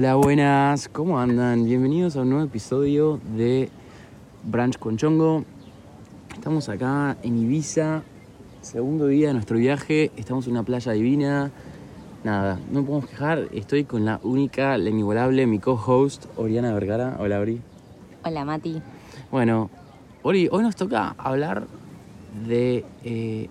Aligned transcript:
Hola, 0.00 0.14
buenas, 0.14 0.88
¿cómo 0.88 1.20
andan? 1.20 1.66
Bienvenidos 1.66 2.16
a 2.16 2.22
un 2.22 2.30
nuevo 2.30 2.46
episodio 2.46 3.20
de 3.36 3.68
Branch 4.44 4.78
con 4.78 4.96
Chongo. 4.96 5.44
Estamos 6.32 6.70
acá 6.70 7.18
en 7.22 7.36
Ibiza, 7.36 8.02
segundo 8.62 9.08
día 9.08 9.26
de 9.28 9.34
nuestro 9.34 9.58
viaje, 9.58 10.10
estamos 10.16 10.46
en 10.46 10.52
una 10.52 10.62
playa 10.62 10.92
divina. 10.92 11.50
Nada, 12.24 12.58
no 12.72 12.82
podemos 12.82 13.10
quejar, 13.10 13.48
estoy 13.52 13.84
con 13.84 14.06
la 14.06 14.20
única, 14.22 14.78
la 14.78 14.88
inigualable, 14.88 15.46
mi 15.46 15.58
co-host, 15.58 16.24
Oriana 16.38 16.72
Vergara. 16.72 17.18
Hola, 17.20 17.38
Ori. 17.38 17.60
Hola 18.24 18.46
Mati. 18.46 18.80
Bueno, 19.30 19.68
Ori, 20.22 20.48
hoy 20.50 20.62
nos 20.62 20.76
toca 20.76 21.14
hablar 21.18 21.66
de 22.48 22.86
eh, 23.04 23.50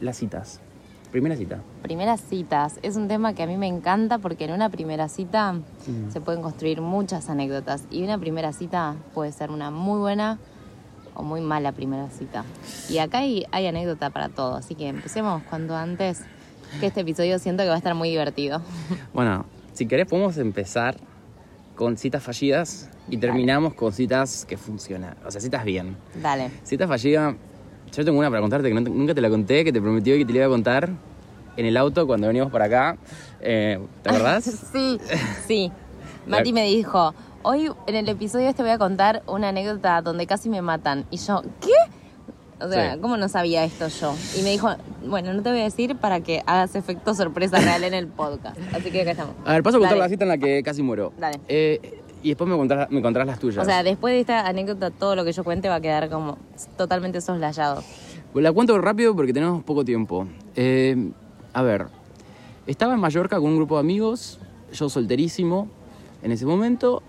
las 0.00 0.16
citas. 0.16 0.62
Primera 1.14 1.36
cita. 1.36 1.60
Primeras 1.80 2.20
citas. 2.22 2.80
Es 2.82 2.96
un 2.96 3.06
tema 3.06 3.34
que 3.34 3.44
a 3.44 3.46
mí 3.46 3.56
me 3.56 3.68
encanta 3.68 4.18
porque 4.18 4.46
en 4.46 4.50
una 4.52 4.68
primera 4.68 5.08
cita 5.08 5.52
Mm. 5.52 6.10
se 6.10 6.20
pueden 6.20 6.42
construir 6.42 6.80
muchas 6.80 7.30
anécdotas 7.30 7.84
y 7.88 8.02
una 8.02 8.18
primera 8.18 8.52
cita 8.52 8.96
puede 9.14 9.30
ser 9.30 9.52
una 9.52 9.70
muy 9.70 10.00
buena 10.00 10.40
o 11.14 11.22
muy 11.22 11.40
mala 11.40 11.70
primera 11.70 12.10
cita. 12.10 12.44
Y 12.90 12.98
acá 12.98 13.18
hay, 13.18 13.44
hay 13.52 13.68
anécdota 13.68 14.10
para 14.10 14.28
todo, 14.28 14.56
así 14.56 14.74
que 14.74 14.88
empecemos 14.88 15.44
cuanto 15.44 15.76
antes, 15.76 16.22
que 16.80 16.86
este 16.86 17.02
episodio 17.02 17.38
siento 17.38 17.62
que 17.62 17.68
va 17.68 17.76
a 17.76 17.78
estar 17.78 17.94
muy 17.94 18.10
divertido. 18.10 18.60
Bueno, 19.14 19.46
si 19.72 19.86
querés 19.86 20.08
podemos 20.08 20.36
empezar 20.38 20.96
con 21.76 21.96
citas 21.96 22.24
fallidas 22.24 22.90
y 23.08 23.18
terminamos 23.18 23.74
con 23.74 23.92
citas 23.92 24.44
que 24.46 24.56
funcionan. 24.56 25.14
O 25.24 25.30
sea, 25.30 25.40
citas 25.40 25.64
bien. 25.64 25.96
Dale. 26.20 26.50
Cita 26.64 26.88
fallida, 26.88 27.36
yo 27.96 28.04
tengo 28.04 28.18
una 28.18 28.28
para 28.30 28.40
contarte 28.40 28.68
que 28.68 28.74
no 28.74 28.82
te- 28.84 28.90
nunca 28.90 29.14
te 29.14 29.20
la 29.20 29.30
conté, 29.30 29.64
que 29.64 29.72
te 29.72 29.80
prometí 29.80 30.10
que 30.18 30.24
te 30.24 30.32
la 30.32 30.38
iba 30.38 30.46
a 30.46 30.50
contar 30.50 30.88
en 31.56 31.66
el 31.66 31.76
auto 31.76 32.06
cuando 32.06 32.26
veníamos 32.26 32.52
para 32.52 32.64
acá. 32.66 32.96
Eh, 33.40 33.78
¿Te 34.02 34.10
acordás? 34.10 34.44
Sí, 34.72 34.98
sí. 35.46 35.72
Mati 36.26 36.52
me 36.52 36.64
dijo, 36.64 37.14
hoy 37.42 37.70
en 37.86 37.94
el 37.94 38.08
episodio 38.08 38.48
este 38.48 38.62
voy 38.62 38.72
a 38.72 38.78
contar 38.78 39.22
una 39.26 39.50
anécdota 39.50 40.00
donde 40.02 40.26
casi 40.26 40.48
me 40.48 40.62
matan. 40.62 41.04
Y 41.10 41.18
yo, 41.18 41.42
¿qué? 41.60 42.64
O 42.64 42.68
sea, 42.68 42.94
Sí. 42.94 43.00
¿cómo 43.00 43.16
no 43.16 43.28
sabía 43.28 43.64
esto 43.64 43.88
yo? 43.88 44.14
Y 44.38 44.42
me 44.42 44.50
dijo, 44.50 44.70
bueno, 45.06 45.34
no 45.34 45.42
te 45.42 45.50
voy 45.50 45.60
a 45.60 45.64
decir 45.64 45.96
para 45.96 46.20
que 46.20 46.42
hagas 46.46 46.74
efecto 46.76 47.14
sorpresa 47.14 47.58
real 47.58 47.84
en 47.84 47.92
el 47.94 48.06
podcast. 48.06 48.56
Así 48.72 48.90
que 48.90 49.02
acá 49.02 49.10
estamos. 49.10 49.34
A 49.44 49.52
ver, 49.52 49.62
paso 49.62 49.76
a 49.76 49.80
contar 49.80 49.98
Dale. 49.98 50.04
la 50.04 50.08
cita 50.08 50.24
en 50.24 50.28
la 50.30 50.38
que 50.38 50.62
casi 50.62 50.82
muero. 50.82 51.12
Dale. 51.18 51.40
Eh, 51.48 52.00
y 52.24 52.28
después 52.30 52.48
me 52.48 52.56
contarás, 52.56 52.90
me 52.90 53.02
contarás 53.02 53.28
las 53.28 53.38
tuyas. 53.38 53.62
O 53.62 53.64
sea, 53.64 53.82
después 53.82 54.14
de 54.14 54.20
esta 54.20 54.46
anécdota, 54.48 54.90
todo 54.90 55.14
lo 55.14 55.24
que 55.24 55.32
yo 55.32 55.44
cuente 55.44 55.68
va 55.68 55.76
a 55.76 55.80
quedar 55.80 56.08
como 56.08 56.38
totalmente 56.76 57.20
soslayado. 57.20 57.82
La 58.34 58.50
cuento 58.50 58.76
rápido 58.78 59.14
porque 59.14 59.32
tenemos 59.32 59.62
poco 59.62 59.84
tiempo. 59.84 60.26
Eh, 60.56 61.10
a 61.52 61.62
ver, 61.62 61.86
estaba 62.66 62.94
en 62.94 63.00
Mallorca 63.00 63.36
con 63.36 63.50
un 63.50 63.56
grupo 63.56 63.74
de 63.76 63.80
amigos, 63.80 64.40
yo 64.72 64.88
solterísimo 64.88 65.68
en 66.22 66.32
ese 66.32 66.46
momento, 66.46 67.02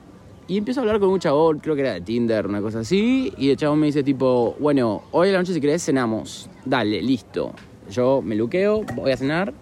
y 0.47 0.57
empiezo 0.57 0.81
a 0.81 0.83
hablar 0.83 0.99
con 0.99 1.09
un 1.09 1.19
chabón, 1.19 1.59
creo 1.59 1.73
que 1.75 1.81
era 1.81 1.93
de 1.93 2.01
Tinder, 2.01 2.45
una 2.45 2.61
cosa 2.61 2.79
así, 2.81 3.33
y 3.37 3.49
el 3.49 3.57
chabón 3.57 3.79
me 3.79 3.85
dice 3.87 4.03
tipo, 4.03 4.55
bueno, 4.59 5.01
hoy 5.13 5.29
a 5.29 5.31
la 5.31 5.37
noche 5.39 5.53
si 5.53 5.61
querés 5.61 5.83
cenamos, 5.83 6.49
dale, 6.65 7.01
listo. 7.01 7.53
Yo 7.89 8.21
me 8.21 8.35
luqueo, 8.35 8.83
voy 8.95 9.11
a 9.13 9.17
cenar, 9.17 9.53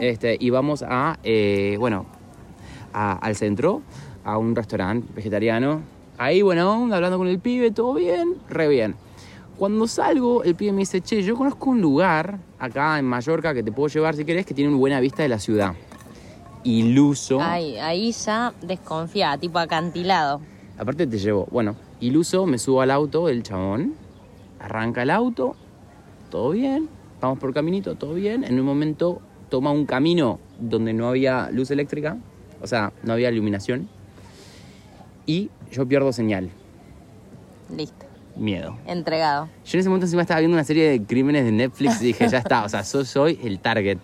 este, 0.00 0.36
y 0.38 0.50
vamos 0.50 0.84
a, 0.86 1.18
eh, 1.24 1.76
bueno, 1.80 2.04
a- 2.92 3.12
al 3.14 3.34
centro, 3.34 3.82
a 4.28 4.36
un 4.36 4.54
restaurante 4.54 5.08
vegetariano. 5.14 5.80
Ahí, 6.18 6.42
buena 6.42 6.70
onda, 6.70 6.96
hablando 6.96 7.16
con 7.16 7.28
el 7.28 7.38
pibe, 7.38 7.70
todo 7.70 7.94
bien, 7.94 8.34
re 8.50 8.68
bien. 8.68 8.94
Cuando 9.56 9.86
salgo, 9.88 10.44
el 10.44 10.54
pibe 10.54 10.72
me 10.72 10.80
dice, 10.80 11.00
che, 11.00 11.22
yo 11.22 11.34
conozco 11.34 11.70
un 11.70 11.80
lugar 11.80 12.38
acá 12.58 12.98
en 12.98 13.06
Mallorca 13.06 13.54
que 13.54 13.62
te 13.62 13.72
puedo 13.72 13.88
llevar 13.88 14.16
si 14.16 14.26
querés, 14.26 14.44
que 14.44 14.52
tiene 14.52 14.68
una 14.68 14.78
buena 14.78 15.00
vista 15.00 15.22
de 15.22 15.30
la 15.30 15.38
ciudad. 15.38 15.74
Iluso. 16.62 17.38
Ay, 17.40 17.78
ahí 17.78 18.12
ya 18.12 18.52
desconfía, 18.60 19.38
tipo 19.38 19.58
acantilado. 19.58 20.42
Aparte 20.76 21.06
te 21.06 21.18
llevo, 21.18 21.48
bueno, 21.50 21.74
iluso, 22.00 22.44
me 22.44 22.58
subo 22.58 22.82
al 22.82 22.90
auto, 22.90 23.30
el 23.30 23.42
chabón, 23.42 23.94
arranca 24.60 25.04
el 25.04 25.10
auto, 25.10 25.56
todo 26.30 26.50
bien, 26.50 26.86
vamos 27.22 27.38
por 27.38 27.54
caminito, 27.54 27.94
todo 27.94 28.12
bien. 28.12 28.44
En 28.44 28.60
un 28.60 28.66
momento 28.66 29.22
toma 29.48 29.72
un 29.72 29.86
camino 29.86 30.38
donde 30.60 30.92
no 30.92 31.08
había 31.08 31.48
luz 31.50 31.70
eléctrica, 31.70 32.18
o 32.60 32.66
sea, 32.66 32.92
no 33.02 33.14
había 33.14 33.30
iluminación, 33.30 33.88
y 35.28 35.50
yo 35.70 35.86
pierdo 35.86 36.10
señal, 36.12 36.48
Listo. 37.76 38.06
miedo. 38.34 38.76
Entregado. 38.86 39.48
Yo 39.66 39.76
en 39.76 39.80
ese 39.80 39.88
momento 39.90 40.06
encima 40.06 40.22
estaba 40.22 40.40
viendo 40.40 40.56
una 40.56 40.64
serie 40.64 40.88
de 40.88 41.02
crímenes 41.02 41.44
de 41.44 41.52
Netflix 41.52 42.00
y 42.00 42.06
dije, 42.06 42.26
ya 42.28 42.38
está, 42.38 42.64
o 42.64 42.68
sea, 42.68 42.82
yo 42.82 43.04
soy 43.04 43.38
el 43.44 43.60
target. 43.60 43.98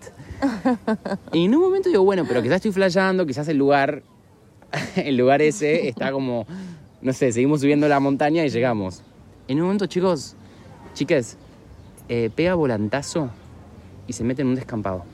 Y 1.33 1.47
en 1.47 1.55
un 1.55 1.63
momento 1.63 1.89
digo, 1.89 2.05
bueno, 2.05 2.25
pero 2.29 2.43
quizás 2.43 2.57
estoy 2.57 2.73
flasheando, 2.73 3.25
quizás 3.25 3.49
el 3.49 3.57
lugar, 3.57 4.03
el 4.97 5.17
lugar 5.17 5.41
ese 5.41 5.89
está 5.89 6.13
como, 6.13 6.47
no 7.01 7.13
sé, 7.15 7.33
seguimos 7.33 7.63
subiendo 7.63 7.89
la 7.89 8.01
montaña 8.01 8.45
y 8.45 8.51
llegamos. 8.51 9.03
En 9.49 9.57
un 9.59 9.65
momento, 9.65 9.87
chicos, 9.87 10.37
chiques, 10.93 11.39
eh, 12.11 12.31
pega 12.37 12.55
volantazo 12.55 13.31
y 14.07 14.13
se 14.13 14.25
mete 14.25 14.43
en 14.43 14.49
un 14.49 14.57
descampado. 14.57 15.05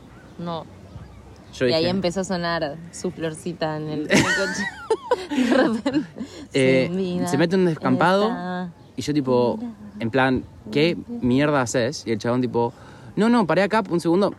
No. 0.41 0.67
Yo 1.53 1.67
y 1.69 1.73
ahí 1.73 1.87
empezó 1.87 2.21
a 2.21 2.25
sonar 2.25 2.77
su 2.93 3.11
florcita 3.11 3.77
en 3.77 3.89
el, 3.89 4.01
en 4.11 4.11
el 4.19 4.23
coche. 4.25 5.45
De 5.51 5.55
repente. 5.57 6.09
Eh, 6.53 7.23
se 7.27 7.39
mete 7.39 7.55
en 7.55 7.61
un 7.63 7.67
descampado 7.67 8.71
y 8.97 9.03
yo 9.03 9.15
tipo, 9.15 9.59
en 9.99 10.11
plan, 10.11 10.45
¿qué 10.71 10.97
mierda 11.21 11.63
haces? 11.63 12.05
Y 12.07 12.13
el 12.13 12.19
chabón 12.19 12.41
tipo, 12.41 12.73
no, 13.17 13.29
no, 13.29 13.47
paré 13.47 13.63
acá 13.63 13.83
un 13.89 14.01
segundo, 14.01 14.35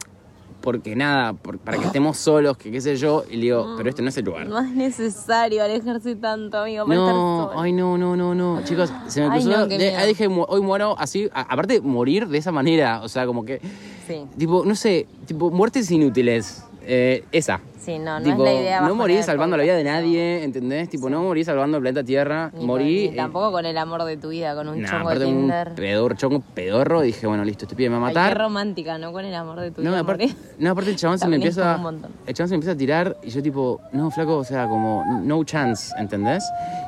porque 0.61 0.95
nada, 0.95 1.33
por- 1.33 1.57
para 1.57 1.77
que 1.79 1.85
estemos 1.85 2.17
solos, 2.17 2.55
que 2.57 2.71
qué 2.71 2.79
sé 2.81 2.95
yo. 2.95 3.23
Y 3.29 3.35
le 3.37 3.41
digo, 3.43 3.73
pero 3.77 3.89
este 3.89 4.01
no 4.03 4.09
es 4.09 4.17
el 4.17 4.25
lugar. 4.25 4.47
No 4.47 4.59
es 4.59 4.69
necesario 4.71 5.63
alejarse 5.63 6.15
tanto, 6.15 6.59
amigo, 6.59 6.85
para 6.85 6.99
estar 6.99 7.13
No, 7.15 7.47
solo. 7.49 7.59
ay 7.59 7.71
no, 7.73 7.97
no, 7.97 8.15
no, 8.15 8.35
no. 8.35 8.61
Chicos, 8.63 8.91
se 9.07 9.21
me 9.21 9.27
Ay, 9.33 9.41
cruzó. 9.43 9.57
no, 9.57 9.67
de- 9.67 10.05
dije, 10.07 10.27
hoy 10.27 10.61
muero 10.61 10.95
así. 10.99 11.29
a- 11.33 11.41
aparte, 11.41 11.81
morir 11.81 12.27
de 12.27 12.37
esa 12.37 12.51
manera. 12.51 13.01
O 13.01 13.09
sea, 13.09 13.25
como 13.25 13.43
que. 13.43 13.59
Sí, 14.07 14.25
Tipo, 14.37 14.63
no 14.65 14.75
sé, 14.75 15.07
tipo, 15.25 15.49
muertes 15.49 15.89
inútiles. 15.89 16.63
Eh, 16.83 17.23
esa. 17.31 17.59
sí, 17.79 17.99
no, 17.99 18.19
no 18.19 18.23
tipo, 18.25 18.45
es 18.45 18.53
la 18.55 18.59
idea. 18.61 18.81
no 18.81 19.05
el 19.05 19.23
salvando 19.23 19.55
la 19.57 19.63
vida 19.63 19.75
de 19.75 19.83
nadie, 19.83 20.43
¿entendés? 20.43 20.89
Tipo, 20.89 21.09
no 21.09 21.21
morir 21.21 21.45
salvando 21.45 21.77
el 21.77 21.83
planeta 21.83 22.03
Tierra. 22.03 22.51
Ni 22.53 22.65
morí. 22.65 23.05
con- 23.05 23.11
ni 23.11 23.17
tampoco 23.17 23.51
con 23.51 23.65
el 23.65 23.77
amor 23.77 24.03
de 24.03 24.17
tu 24.17 24.29
vida, 24.29 24.55
con 24.55 24.67
un 24.67 24.81
Nah, 24.81 24.89
chongo 24.89 25.09
de 25.09 25.15
aparte 25.15 25.25
un 25.31 25.37
Tinder. 25.41 25.75
pedor, 25.75 26.17
chongo 26.17 26.41
pedorro. 26.53 27.01
Dije, 27.01 27.27
bueno, 27.27 27.43
listo, 27.45 27.65
este 27.65 27.75
pibe 27.75 27.89
me 27.91 27.97
va 27.99 28.05
a 28.05 28.07
Ay, 28.09 28.13
qué 28.13 28.19
matar. 28.19 28.37
romántica, 28.39 28.97
¿no? 28.97 29.11
Con 29.11 29.25
el 29.25 29.35
amor 29.35 29.59
de 29.59 29.71
tu 29.71 29.81
No, 29.83 29.91
vida. 29.91 29.99
aparte, 29.99 30.33
no, 30.57 30.71
aparte 30.71 30.89
el 30.91 30.95
chabón 30.95 31.19
se 31.19 31.27
me 31.27 31.35
empieza. 31.35 31.79
El 32.25 32.33
chabón 32.33 32.47
se 32.49 32.53
me 32.53 32.55
empieza 32.55 32.71
a 32.71 32.77
tirar 32.77 33.17
y 33.23 33.29
yo 33.29 33.41
tipo, 33.43 33.79
no, 33.93 34.09
flaco, 34.11 34.37
o 34.37 34.43
sea, 34.43 34.67
como, 34.67 35.03
no 35.23 35.43
chance, 35.43 35.93
¿entendés? 35.97 36.43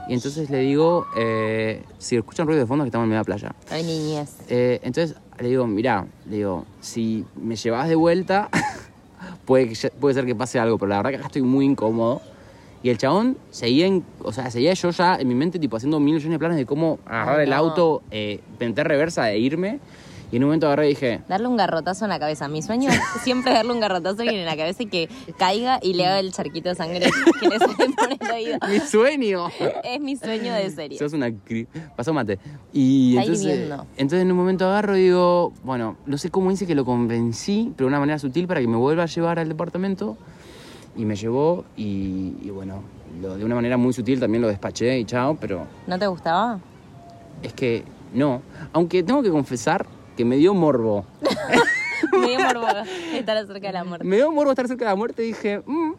Y 0.08 0.14
entonces 0.16 0.50
le 0.50 0.58
digo, 0.60 1.06
eh, 1.18 1.82
si 1.98 2.18
escuchan 2.18 2.46
ruido 2.48 2.60
de 2.62 2.66
fondo, 2.68 2.84
que 2.84 2.90
estamos 2.90 3.06
en 3.06 3.10
media 3.10 3.24
playa. 3.24 3.54
Ay, 3.70 3.84
niñez. 3.84 4.36
Eh, 4.50 4.80
entonces 4.84 5.16
le 5.40 5.48
digo, 5.50 5.66
mirá, 5.68 6.06
le 6.30 6.38
digo, 6.38 6.66
si 6.82 7.26
me 7.36 7.56
llevas 7.56 7.88
de 7.88 7.96
vuelta, 7.96 8.50
puede, 9.46 9.74
puede 10.00 10.16
ser 10.16 10.26
que 10.26 10.36
pase 10.36 10.60
algo, 10.60 10.78
pero 10.78 10.90
la 10.90 10.98
verdad 10.98 11.10
que 11.12 11.16
acá 11.18 11.28
estoy 11.28 11.42
muy 11.42 11.66
incómodo. 11.66 12.22
Y 12.82 12.90
el 12.90 12.98
chabón 12.98 13.38
seguía, 13.50 13.86
en- 13.88 14.04
o 14.22 14.34
sea, 14.34 14.52
seguía 14.52 14.74
yo 14.74 14.90
ya 14.90 15.16
en 15.16 15.28
mi 15.28 15.36
mente, 15.36 15.58
tipo, 15.58 15.78
haciendo 15.78 16.00
mil 16.02 16.16
millones 16.16 16.32
de 16.34 16.40
planes 16.40 16.58
de 16.58 16.66
cómo 16.66 17.00
agarrar 17.06 17.40
Ay, 17.40 17.46
el 17.48 17.54
auto, 17.54 18.02
eh, 18.12 18.42
meter 18.60 18.88
reversa 18.88 19.32
e 19.32 19.40
irme. 19.40 19.80
Y 20.34 20.38
en 20.38 20.44
un 20.46 20.48
momento 20.50 20.66
agarré 20.66 20.88
y 20.88 20.90
dije, 20.90 21.22
Darle 21.28 21.48
un 21.48 21.56
garrotazo 21.58 22.06
en 22.06 22.10
la 22.10 22.18
cabeza. 22.18 22.48
Mi 22.48 22.64
sueño 22.64 22.90
es 22.92 23.00
siempre 23.22 23.54
darle 23.54 23.72
un 23.72 23.80
garrotazo 23.80 24.24
en 24.24 24.44
la 24.46 24.58
cabeza 24.58 24.82
y 24.82 24.88
que 24.88 25.08
caiga 25.38 25.78
y 25.80 25.94
le 25.94 26.08
haga 26.08 26.18
el 26.20 26.32
charquito 26.32 26.70
de 26.70 26.76
sangre 26.76 27.02
que 27.40 27.48
le 27.50 27.60
sale 27.60 27.76
por 27.96 28.12
el 28.28 28.32
oído. 28.34 28.58
¡mi 28.68 28.80
sueño! 28.80 29.48
Es 29.84 30.02
mi 30.02 30.16
sueño 30.16 30.52
de 30.56 30.72
serie. 30.72 30.98
Sos 30.98 31.14
una 31.14 31.28
cri- 31.30 31.68
Pasó 31.96 32.14
mate. 32.14 32.40
Y 32.74 33.12
Está 33.12 33.22
entonces, 33.32 33.70
entonces 33.96 34.22
en 34.24 34.32
un 34.32 34.38
momento 34.38 34.66
agarro 34.66 34.98
y 34.98 35.04
digo, 35.04 35.54
bueno, 35.64 35.98
no 36.08 36.18
sé 36.18 36.32
cómo 36.32 36.52
hice 36.52 36.66
que 36.66 36.74
lo 36.74 36.84
convencí, 36.84 37.72
pero 37.78 37.86
de 37.86 37.90
una 37.90 38.00
manera 38.00 38.18
sutil 38.18 38.48
para 38.48 38.60
que 38.60 38.68
me 38.68 38.78
vuelva 38.78 39.04
a 39.04 39.06
llevar 39.06 39.38
al 39.38 39.48
departamento. 39.50 40.18
Y 40.98 41.06
me 41.06 41.16
llevó 41.16 41.64
y, 41.78 42.34
y 42.42 42.50
bueno, 42.52 42.82
lo- 43.22 43.38
de 43.38 43.46
una 43.46 43.54
manera 43.54 43.78
muy 43.78 43.94
sutil 43.94 44.20
también 44.20 44.42
lo 44.42 44.48
despaché 44.48 44.98
y 44.98 45.06
chao, 45.06 45.38
pero 45.40 45.68
¿No 45.86 46.00
te 46.00 46.08
gustaba? 46.08 46.60
es 47.44 47.54
que 47.54 47.84
no. 48.16 48.42
Aunque 48.74 49.04
tengo 49.04 49.22
que 49.22 49.30
confesar 49.30 49.86
que 50.16 50.26
me 50.26 50.36
dio 50.38 50.54
morbo. 50.54 51.06
Me 52.12 52.28
dio 52.28 52.40
morbo 52.40 52.68
estar 53.14 53.48
cerca 53.48 53.68
de 53.68 53.74
la 53.74 53.84
muerte. 53.84 54.06
Me 54.06 54.18
dio 54.18 54.32
morbo 54.32 54.52
estar 54.52 54.68
cerca 54.68 54.86
de 54.86 54.92
la 54.92 54.96
muerte 54.96 55.24
y 55.24 55.28
dije, 55.28 55.62
"Mm". 55.66 55.94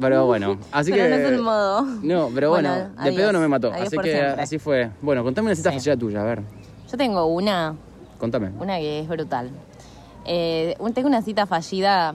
pero 0.00 0.26
bueno, 0.26 0.58
así 0.72 0.90
Pero 0.90 1.04
que... 1.04 1.10
no 1.10 1.16
es 1.16 1.24
el 1.32 1.40
modo. 1.40 1.82
No, 2.02 2.28
pero 2.34 2.50
bueno, 2.50 2.70
Bueno, 2.70 3.04
de 3.04 3.12
pedo 3.12 3.32
no 3.32 3.40
me 3.40 3.48
mató. 3.48 3.72
Así 3.72 3.96
que 3.96 4.10
siempre. 4.10 4.42
así 4.42 4.58
fue. 4.58 4.90
Bueno, 5.00 5.22
contame 5.24 5.46
una 5.46 5.54
cita 5.54 5.70
Sí. 5.70 5.76
fallida 5.78 5.96
tuya, 5.96 6.20
a 6.20 6.24
ver. 6.24 6.42
Yo 6.90 6.96
tengo 6.98 7.24
una, 7.26 7.74
Contame. 8.18 8.50
una 8.58 8.76
que 8.78 9.00
es 9.00 9.08
brutal. 9.08 9.50
Eh, 10.24 10.76
tengo 10.94 11.08
una 11.08 11.22
cita 11.22 11.46
fallida 11.46 12.14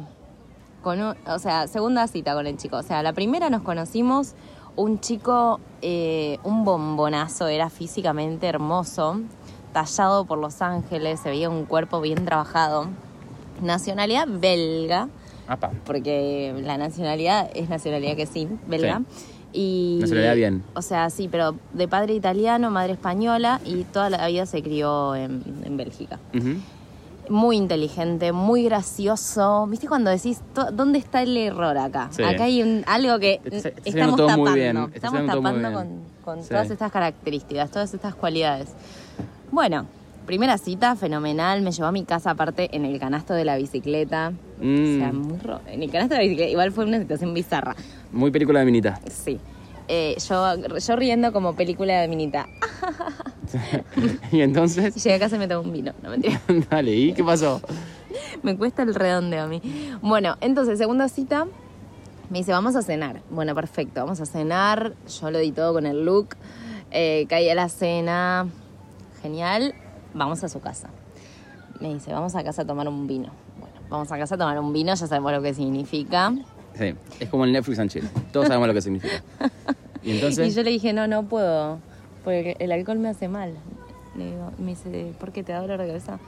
con 0.83 1.01
un, 1.01 1.15
o 1.25 1.39
sea, 1.39 1.67
segunda 1.67 2.07
cita 2.07 2.33
con 2.35 2.45
el 2.45 2.57
chico. 2.57 2.77
O 2.77 2.83
sea, 2.83 3.01
la 3.03 3.13
primera 3.13 3.49
nos 3.49 3.61
conocimos, 3.63 4.33
un 4.75 4.99
chico, 4.99 5.59
eh, 5.81 6.37
un 6.43 6.65
bombonazo, 6.65 7.47
era 7.47 7.69
físicamente 7.69 8.47
hermoso, 8.47 9.21
tallado 9.73 10.25
por 10.25 10.37
Los 10.37 10.61
Ángeles, 10.61 11.19
se 11.19 11.29
veía 11.29 11.49
un 11.49 11.65
cuerpo 11.65 11.99
bien 12.01 12.23
trabajado. 12.25 12.87
Nacionalidad 13.61 14.27
belga, 14.27 15.09
Apa. 15.47 15.71
porque 15.85 16.53
la 16.63 16.77
nacionalidad 16.77 17.49
es 17.53 17.69
nacionalidad 17.69 18.15
que 18.15 18.25
sí, 18.25 18.47
belga. 18.67 19.01
Y, 19.51 19.99
Nacionalidad 20.01 20.35
bien. 20.35 20.63
O 20.75 20.81
sea, 20.81 21.09
sí, 21.11 21.27
pero 21.29 21.55
de 21.73 21.87
padre 21.87 22.13
italiano, 22.15 22.71
madre 22.71 22.93
española 22.93 23.59
y 23.65 23.83
toda 23.83 24.09
la 24.09 24.25
vida 24.27 24.45
se 24.47 24.63
crió 24.63 25.13
en, 25.15 25.43
en 25.63 25.77
Bélgica. 25.77 26.19
Muy 27.29 27.55
inteligente, 27.55 28.31
muy 28.33 28.63
gracioso. 28.65 29.65
¿Viste 29.67 29.87
cuando 29.87 30.09
decís, 30.09 30.41
¿dónde 30.73 30.99
está 30.99 31.21
el 31.21 31.37
error 31.37 31.77
acá? 31.77 32.09
Sí. 32.11 32.21
Acá 32.23 32.45
hay 32.45 32.61
un- 32.63 32.83
algo 32.85 33.17
que 33.19 33.39
estamos 33.85 34.17
tapando. 34.17 34.89
Estamos 34.93 35.25
tapando 35.27 35.71
con, 35.71 35.87
con 36.25 36.43
Sí. 36.43 36.49
todas 36.49 36.69
estas 36.69 36.91
características, 36.91 37.69
todas 37.71 37.93
estas 37.93 38.15
cualidades. 38.15 38.69
Bueno, 39.53 39.85
primera 40.25 40.57
cita, 40.57 40.95
fenomenal. 40.95 41.61
Me 41.61 41.71
llevó 41.71 41.87
a 41.87 41.91
mi 41.91 42.05
casa 42.05 42.31
aparte 42.31 42.75
en 42.75 42.85
el 42.85 42.99
canasto 42.99 43.35
de 43.35 43.45
la 43.45 43.55
bicicleta. 43.55 44.31
Mm. 44.59 44.95
O 44.95 44.97
sea, 44.97 45.13
muy 45.13 45.37
ro- 45.37 45.61
en 45.67 45.83
el 45.83 45.91
canasto 45.91 46.15
de 46.15 46.21
la 46.21 46.23
bicicleta. 46.23 46.49
Igual 46.49 46.71
fue 46.71 46.85
una 46.85 46.97
situación 46.97 47.35
bizarra. 47.35 47.75
Muy 48.11 48.31
película 48.31 48.61
de 48.61 48.65
Minita. 48.65 48.99
Sí. 49.11 49.39
Eh, 49.87 50.15
yo, 50.27 50.55
yo 50.79 50.95
riendo 50.95 51.31
como 51.31 51.55
película 51.55 52.01
de 52.01 52.07
minita. 52.07 52.47
y 54.31 54.41
entonces, 54.41 54.95
llegué 54.95 55.15
a 55.15 55.19
casa 55.19 55.35
y 55.35 55.39
me 55.39 55.47
tomé 55.47 55.67
un 55.67 55.71
vino. 55.73 55.93
No 56.01 56.09
mentira. 56.09 56.41
dale, 56.71 56.95
¿y 56.95 57.13
qué 57.13 57.23
pasó? 57.23 57.61
Me 58.41 58.57
cuesta 58.57 58.81
el 58.81 58.95
redondeo 58.95 59.43
a 59.43 59.47
mí. 59.47 59.61
Bueno, 60.01 60.35
entonces, 60.41 60.79
segunda 60.79 61.09
cita, 61.09 61.45
me 62.31 62.39
dice, 62.39 62.53
vamos 62.53 62.75
a 62.75 62.81
cenar. 62.81 63.21
Bueno, 63.29 63.53
perfecto, 63.53 63.99
vamos 63.99 64.19
a 64.19 64.25
cenar. 64.25 64.93
Yo 65.21 65.29
lo 65.29 65.37
di 65.37 65.51
todo 65.51 65.73
con 65.73 65.85
el 65.85 66.03
look. 66.05 66.29
Eh, 66.89 67.27
caí 67.29 67.49
a 67.49 67.55
la 67.55 67.67
cena. 67.69 68.47
Genial. 69.23 69.73
Vamos 70.13 70.43
a 70.43 70.49
su 70.49 70.59
casa. 70.59 70.89
Me 71.79 71.91
dice, 71.93 72.13
vamos 72.13 72.35
a 72.35 72.43
casa 72.43 72.61
a 72.61 72.65
tomar 72.65 72.87
un 72.87 73.07
vino. 73.07 73.29
Bueno, 73.59 73.75
vamos 73.89 74.11
a 74.11 74.17
casa 74.19 74.35
a 74.35 74.37
tomar 74.37 74.59
un 74.59 74.71
vino, 74.71 74.93
ya 74.93 75.07
sabemos 75.07 75.31
lo 75.31 75.41
que 75.41 75.53
significa. 75.55 76.33
Sí, 76.77 76.93
es 77.19 77.29
como 77.29 77.45
el 77.45 77.51
Netflix 77.53 77.79
and 77.79 77.89
chill. 77.89 78.07
Todos 78.31 78.47
sabemos 78.47 78.67
lo 78.67 78.73
que 78.75 78.81
significa. 78.81 79.23
Y 80.03 80.11
Y 80.11 80.15
entonces, 80.15 80.53
yo 80.53 80.61
le 80.63 80.69
dije, 80.69 80.91
no, 80.93 81.07
no 81.07 81.23
puedo, 81.23 81.79
porque 82.23 82.55
el 82.59 82.71
alcohol 82.71 82.99
me 82.99 83.09
hace 83.09 83.27
mal. 83.27 83.53
Le 84.15 84.25
digo, 84.31 84.51
me 84.59 84.71
dice, 84.71 85.13
¿por 85.19 85.31
qué 85.31 85.43
te 85.43 85.53
da 85.53 85.61
dolor 85.61 85.79
de 85.79 85.87
cabeza? 85.87 86.19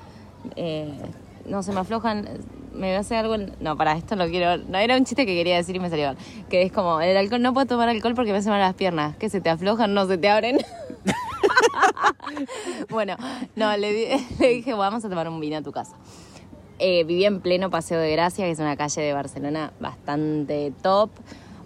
Eh, 0.56 0.98
no, 1.48 1.62
se 1.62 1.74
me 1.74 1.82
aflojan, 1.82 2.28
me 2.74 2.96
hace 2.96 3.16
algo... 3.18 3.36
en- 3.36 3.52
No, 3.60 3.76
para 3.78 3.96
esto 3.98 4.16
lo 4.16 4.28
quiero... 4.28 4.58
No, 4.58 4.78
era 4.80 4.98
un 4.98 5.04
chiste 5.06 5.26
que 5.26 5.36
quería 5.36 5.58
decir 5.58 5.76
y 5.76 5.80
me 5.80 5.90
salió 5.90 6.08
mal. 6.08 6.18
Que 6.50 6.64
es 6.64 6.72
como, 6.72 7.02
el 7.02 7.16
alcohol, 7.18 7.42
no 7.42 7.54
puedo 7.54 7.68
tomar 7.68 7.90
alcohol 7.90 8.16
porque 8.16 8.32
me 8.32 8.38
hace 8.40 8.50
mal 8.50 8.60
las 8.60 8.74
piernas. 8.74 9.16
¿Qué, 9.18 9.30
se 9.30 9.42
te 9.42 9.50
aflojan? 9.50 9.94
No, 9.94 10.08
se 10.08 10.18
te 10.18 10.30
abren. 10.30 10.58
bueno, 12.90 13.16
no, 13.56 13.76
le, 13.78 13.94
di- 13.94 14.26
le 14.40 14.50
dije, 14.50 14.74
vamos 14.74 15.04
a 15.06 15.10
tomar 15.10 15.28
un 15.30 15.40
vino 15.40 15.58
a 15.58 15.62
tu 15.62 15.72
casa. 15.72 15.96
Eh, 16.80 17.04
vivía 17.06 17.28
en 17.28 17.40
pleno 17.42 17.70
Paseo 17.70 18.00
de 18.00 18.12
Gracia, 18.12 18.46
que 18.46 18.52
es 18.52 18.60
una 18.60 18.76
calle 18.76 19.02
de 19.02 19.14
Barcelona 19.14 19.72
bastante 19.80 20.74
top. 20.82 21.10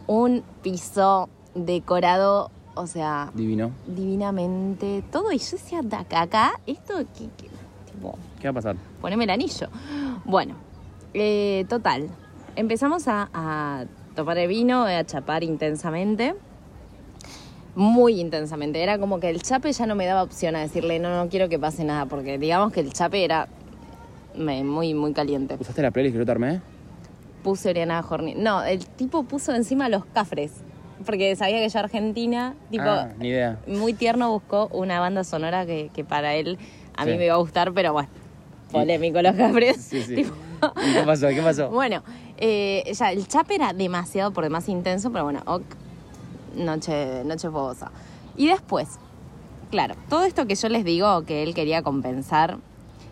Un 0.07 0.43
piso 0.61 1.29
decorado, 1.55 2.51
o 2.75 2.85
sea, 2.87 3.31
divino. 3.33 3.71
divinamente 3.87 5.03
todo. 5.11 5.31
Y 5.31 5.39
yo 5.39 5.51
decía, 5.51 5.81
"De 5.81 5.95
acá, 5.95 6.21
acá, 6.21 6.51
esto, 6.67 6.93
¿qué, 7.17 7.27
qué?". 7.37 7.49
tipo, 7.91 8.17
¿Qué 8.39 8.47
va 8.47 8.51
a 8.51 8.53
pasar? 8.53 8.75
poneme 9.01 9.23
el 9.23 9.29
anillo. 9.31 9.67
Bueno, 10.25 10.55
eh, 11.13 11.65
total. 11.69 12.09
Empezamos 12.55 13.07
a, 13.07 13.29
a 13.33 13.85
tomar 14.15 14.37
el 14.37 14.47
vino, 14.47 14.83
a 14.83 15.03
chapar 15.05 15.43
intensamente. 15.43 16.35
Muy 17.75 18.19
intensamente. 18.19 18.81
Era 18.81 18.97
como 18.99 19.19
que 19.19 19.29
el 19.29 19.41
chape 19.41 19.71
ya 19.71 19.85
no 19.85 19.95
me 19.95 20.05
daba 20.05 20.23
opción 20.23 20.55
a 20.55 20.59
decirle, 20.61 20.99
no, 20.99 21.15
no 21.15 21.29
quiero 21.29 21.49
que 21.49 21.59
pase 21.59 21.83
nada, 21.83 22.05
porque 22.07 22.37
digamos 22.37 22.71
que 22.73 22.79
el 22.81 22.91
chape 22.91 23.23
era 23.23 23.47
me- 24.35 24.63
muy, 24.63 24.93
muy 24.93 25.13
caliente. 25.13 25.55
¿Usaste 25.59 25.81
la 25.81 25.91
playlist 25.91 26.13
que 26.15 26.19
yo 26.19 26.25
te 26.25 26.31
armé? 26.31 26.61
Puse 27.43 27.69
Oriana 27.69 28.03
Horny. 28.07 28.35
No, 28.35 28.63
el 28.63 28.85
tipo 28.85 29.23
puso 29.23 29.53
encima 29.55 29.87
los 29.89 30.05
cafres. 30.05 30.51
Porque 31.05 31.33
sabía 31.37 31.59
que 31.59 31.69
yo 31.69 31.79
Argentina, 31.79 32.55
tipo, 32.69 32.83
ah, 32.85 33.07
ni 33.17 33.29
idea. 33.29 33.57
muy 33.67 33.93
tierno 33.93 34.31
buscó 34.31 34.67
una 34.73 34.99
banda 34.99 35.23
sonora 35.23 35.65
que, 35.65 35.89
que 35.93 36.03
para 36.03 36.35
él 36.35 36.57
a 36.97 37.05
mí 37.05 37.15
me 37.15 37.25
iba 37.25 37.35
a 37.35 37.37
gustar, 37.37 37.71
pero 37.71 37.93
bueno, 37.93 38.09
polémico 38.71 39.21
los 39.21 39.33
cafres. 39.35 39.77
Sí, 39.89 40.01
sí. 40.03 40.15
Tipo, 40.15 40.33
¿Y 40.85 40.93
qué 40.93 41.03
pasó? 41.03 41.29
¿Qué 41.29 41.41
pasó? 41.41 41.69
bueno, 41.69 42.03
eh, 42.37 42.83
ya, 42.93 43.13
el 43.13 43.25
chape 43.29 43.55
era 43.55 43.71
demasiado 43.71 44.31
por 44.31 44.43
demás 44.43 44.67
intenso, 44.67 45.09
pero 45.09 45.23
bueno, 45.23 45.41
ok, 45.45 45.63
noche, 46.55 47.23
noche 47.25 47.49
fogosa. 47.49 47.91
Y 48.37 48.47
después, 48.47 48.99
claro, 49.71 49.95
todo 50.09 50.23
esto 50.25 50.45
que 50.47 50.55
yo 50.55 50.69
les 50.69 50.83
digo 50.85 51.23
que 51.25 51.43
él 51.43 51.53
quería 51.53 51.81
compensar, 51.81 52.57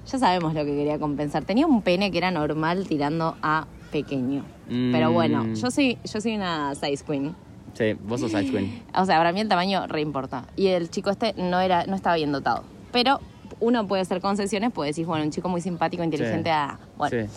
ya 0.06 0.18
sabemos 0.20 0.54
lo 0.54 0.64
que 0.66 0.76
quería 0.76 1.00
compensar. 1.00 1.44
Tenía 1.44 1.68
un 1.68 1.82
pene 1.82 2.12
que 2.12 2.18
era 2.18 2.32
normal 2.32 2.88
tirando 2.88 3.36
a 3.42 3.68
pequeño. 3.92 4.44
Pero 4.70 5.12
bueno, 5.12 5.44
Mm. 5.46 5.54
yo 5.56 5.72
soy, 5.72 5.98
yo 6.04 6.20
soy 6.22 6.36
una 6.36 6.76
size 6.76 7.04
queen. 7.06 7.36
Sí, 7.74 7.94
vos 7.94 8.20
sos 8.22 8.32
Ice 8.32 8.50
Queen. 8.52 8.84
O 8.96 9.06
sea, 9.06 9.18
para 9.18 9.32
mí 9.32 9.40
el 9.40 9.48
tamaño 9.48 9.86
re 9.88 10.02
importa. 10.02 10.46
Y 10.56 10.68
el 10.68 10.90
chico 10.90 11.12
este 11.12 11.34
no 11.38 11.60
era, 11.60 11.86
no 11.86 11.96
estaba 11.96 12.16
bien 12.16 12.32
dotado. 12.32 12.64
Pero 12.92 13.20
uno 13.60 13.88
puede 13.88 14.02
hacer 14.02 14.20
concesiones, 14.20 14.72
puede 14.72 14.90
decir, 14.90 15.06
bueno, 15.06 15.24
un 15.24 15.30
chico 15.32 15.48
muy 15.48 15.62
simpático, 15.62 16.04
inteligente, 16.04 16.50
Sí. 16.50 16.56
ah, 16.56 16.80
bueno. 16.98 17.28
Sí. 17.28 17.30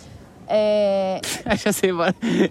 Eh, 0.49 1.21
ya 1.63 1.73
sé, 1.73 1.93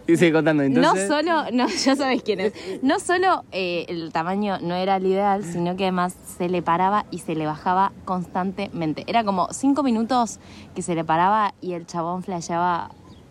sigue 0.07 0.33
contando. 0.33 0.63
Entonces, 0.63 1.09
no 1.09 1.17
solo, 1.17 1.45
no, 1.53 1.69
ya 1.85 1.97
sabes 1.97 2.23
quién 2.23 2.41
es. 2.41 2.53
No 2.83 2.99
solo 2.99 3.45
eh, 3.53 3.85
el 3.89 4.13
tamaño 4.13 4.59
no 4.61 4.75
era 4.75 4.97
el 4.97 5.07
ideal, 5.07 5.45
sino 5.45 5.77
que 5.77 5.85
además 5.85 6.15
se 6.39 6.49
le 6.49 6.63
paraba 6.63 7.05
y 7.11 7.19
se 7.19 7.35
le 7.35 7.47
bajaba 7.47 7.93
constantemente. 8.05 9.05
Era 9.07 9.25
como 9.25 9.49
cinco 9.53 9.83
minutos 9.83 10.39
que 10.75 10.83
se 10.83 10.95
le 10.95 11.05
paraba 11.05 11.55
y 11.61 11.73
el 11.73 11.87
chabón 11.87 12.23
flasheaba 12.23 12.91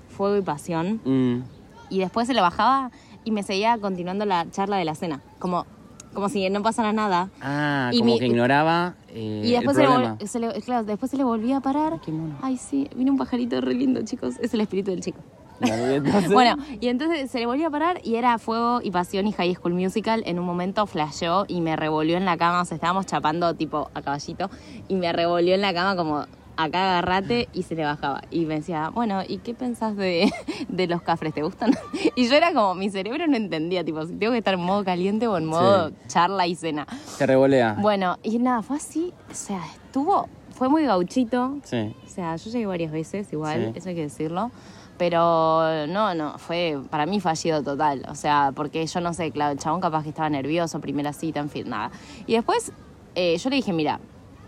fuego 0.09 0.37
y 0.37 0.41
pasión. 0.41 1.01
Mm, 1.03 1.43
Y 1.89 1.99
después 1.99 2.27
se 2.27 2.33
le 2.33 2.41
bajaba 2.41 2.91
y 3.23 3.31
me 3.31 3.41
seguía 3.43 3.77
continuando 3.79 4.25
la 4.25 4.49
charla 4.51 4.77
de 4.77 4.85
la 4.85 4.93
cena. 4.95 5.21
Como, 5.39 5.65
como 6.13 6.29
si 6.29 6.49
no 6.49 6.61
pasara 6.63 6.91
nada. 6.93 7.29
ah, 7.41 7.89
Y 7.93 7.99
como 7.99 8.13
mi- 8.13 8.19
que 8.19 8.25
ignoraba 8.27 8.95
eh, 9.09 9.41
Y 9.45 9.51
después 9.51 9.77
el 9.77 9.83
se 9.83 9.87
le, 9.89 9.93
problema. 9.95 10.17
se 10.25 10.39
le- 10.39 10.61
claro, 10.61 10.83
después 10.83 11.11
se 11.11 11.17
le 11.17 11.23
volvía 11.23 11.57
a 11.57 11.61
parar. 11.61 11.93
Ay, 11.93 11.99
qué 12.05 12.11
mono. 12.11 12.35
Ay, 12.41 12.57
sí, 12.57 12.89
vino 12.95 13.11
un 13.11 13.17
pajarito 13.17 13.59
re 13.61 13.73
lindo, 13.73 14.01
chicos. 14.03 14.35
Es 14.39 14.53
el 14.53 14.61
espíritu 14.61 14.91
del 14.91 15.01
chico. 15.01 15.19
Entonces- 15.61 16.31
Bueno, 16.33 16.55
y 16.79 16.87
entonces 16.87 17.29
se 17.29 17.39
le 17.39 17.45
volvió 17.45 17.67
a 17.67 17.69
parar 17.69 17.99
y 18.03 18.15
era 18.15 18.37
Fuego 18.39 18.79
y 18.81 18.91
Pasión 18.91 19.27
y 19.27 19.33
High 19.33 19.55
School 19.55 19.73
Musical. 19.73 20.23
En 20.25 20.39
un 20.39 20.45
momento 20.45 20.85
flasheó 20.87 21.45
y 21.47 21.59
me 21.61 21.75
revolvió 21.75 22.17
en 22.17 22.25
la 22.25 22.37
cama. 22.37 22.61
O 22.61 22.65
sea, 22.65 22.75
estábamos 22.75 23.05
chapando 23.05 23.53
tipo 23.55 23.89
a 23.93 24.01
caballito 24.01 24.49
y 24.87 24.95
me 24.95 25.11
revolvió 25.11 25.55
en 25.55 25.61
la 25.61 25.73
cama 25.73 25.95
como 25.95 26.25
acá 26.63 26.89
agarrate 26.99 27.47
y 27.53 27.63
se 27.63 27.75
le 27.75 27.83
bajaba. 27.83 28.21
Y 28.31 28.45
me 28.45 28.55
decía, 28.55 28.89
bueno, 28.89 29.21
¿y 29.27 29.37
qué 29.39 29.53
pensás 29.53 29.95
de, 29.95 30.31
de 30.67 30.87
los 30.87 31.01
cafres? 31.01 31.33
¿Te 31.33 31.41
gustan? 31.43 31.71
Y 32.15 32.27
yo 32.27 32.35
era 32.35 32.53
como, 32.53 32.75
mi 32.75 32.89
cerebro 32.89 33.27
no 33.27 33.37
entendía, 33.37 33.83
tipo, 33.83 34.05
si 34.05 34.13
tengo 34.15 34.33
que 34.33 34.39
estar 34.39 34.53
en 34.55 34.59
modo 34.61 34.83
caliente 34.83 35.27
o 35.27 35.37
en 35.37 35.45
modo 35.45 35.89
Sí. 35.89 35.95
charla 36.07 36.47
y 36.47 36.55
cena. 36.55 36.85
Se 37.05 37.25
revolea. 37.25 37.77
Bueno, 37.79 38.17
y 38.23 38.39
nada, 38.39 38.61
fue 38.61 38.77
así, 38.77 39.13
o 39.31 39.33
sea, 39.33 39.61
estuvo, 39.85 40.27
fue 40.53 40.67
muy 40.69 40.83
gauchito. 40.83 41.57
Sí. 41.63 41.95
O 42.05 42.09
sea, 42.09 42.35
yo 42.35 42.51
llegué 42.51 42.65
varias 42.65 42.91
veces, 42.91 43.31
igual, 43.31 43.71
Sí. 43.73 43.79
eso 43.79 43.89
hay 43.89 43.95
que 43.95 44.01
decirlo. 44.01 44.51
Pero 44.97 45.87
no, 45.87 46.13
no, 46.13 46.37
fue 46.37 46.77
para 46.89 47.05
mí 47.05 47.21
fallido 47.21 47.63
total. 47.63 48.05
O 48.09 48.15
sea, 48.15 48.51
porque 48.53 48.85
yo 48.85 48.99
no 48.99 49.13
sé, 49.13 49.31
claro, 49.31 49.53
el 49.53 49.57
chabón 49.59 49.79
capaz 49.79 50.03
que 50.03 50.09
estaba 50.09 50.29
nervioso, 50.29 50.81
primera 50.81 51.13
cita, 51.13 51.39
en 51.39 51.49
fin, 51.49 51.69
nada. 51.69 51.89
Y 52.27 52.33
después 52.33 52.73
eh, 53.15 53.37
yo 53.37 53.49
le 53.49 53.55
dije, 53.55 53.71
mira, 53.71 53.99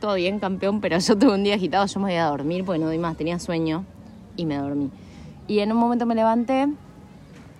todo 0.02 0.16
bien, 0.16 0.40
campeón, 0.40 0.82
pero 0.82 0.98
yo 0.98 1.18
tuve 1.18 1.36
un 1.36 1.44
día 1.44 1.56
agitado, 1.56 1.86
yo 1.86 2.00
me 2.02 2.08
voy 2.08 2.16
a 2.16 2.26
dormir 2.26 2.66
porque 2.66 2.80
no 2.80 2.88
doy 2.88 2.98
más, 2.98 3.16
tenía 3.16 3.40
sueño 3.40 3.86
y 4.36 4.46
me 4.46 4.58
dormí. 4.58 4.90
Y 5.48 5.60
en 5.60 5.72
un 5.72 5.78
momento 5.78 6.06
me 6.06 6.16
levanté, 6.16 6.68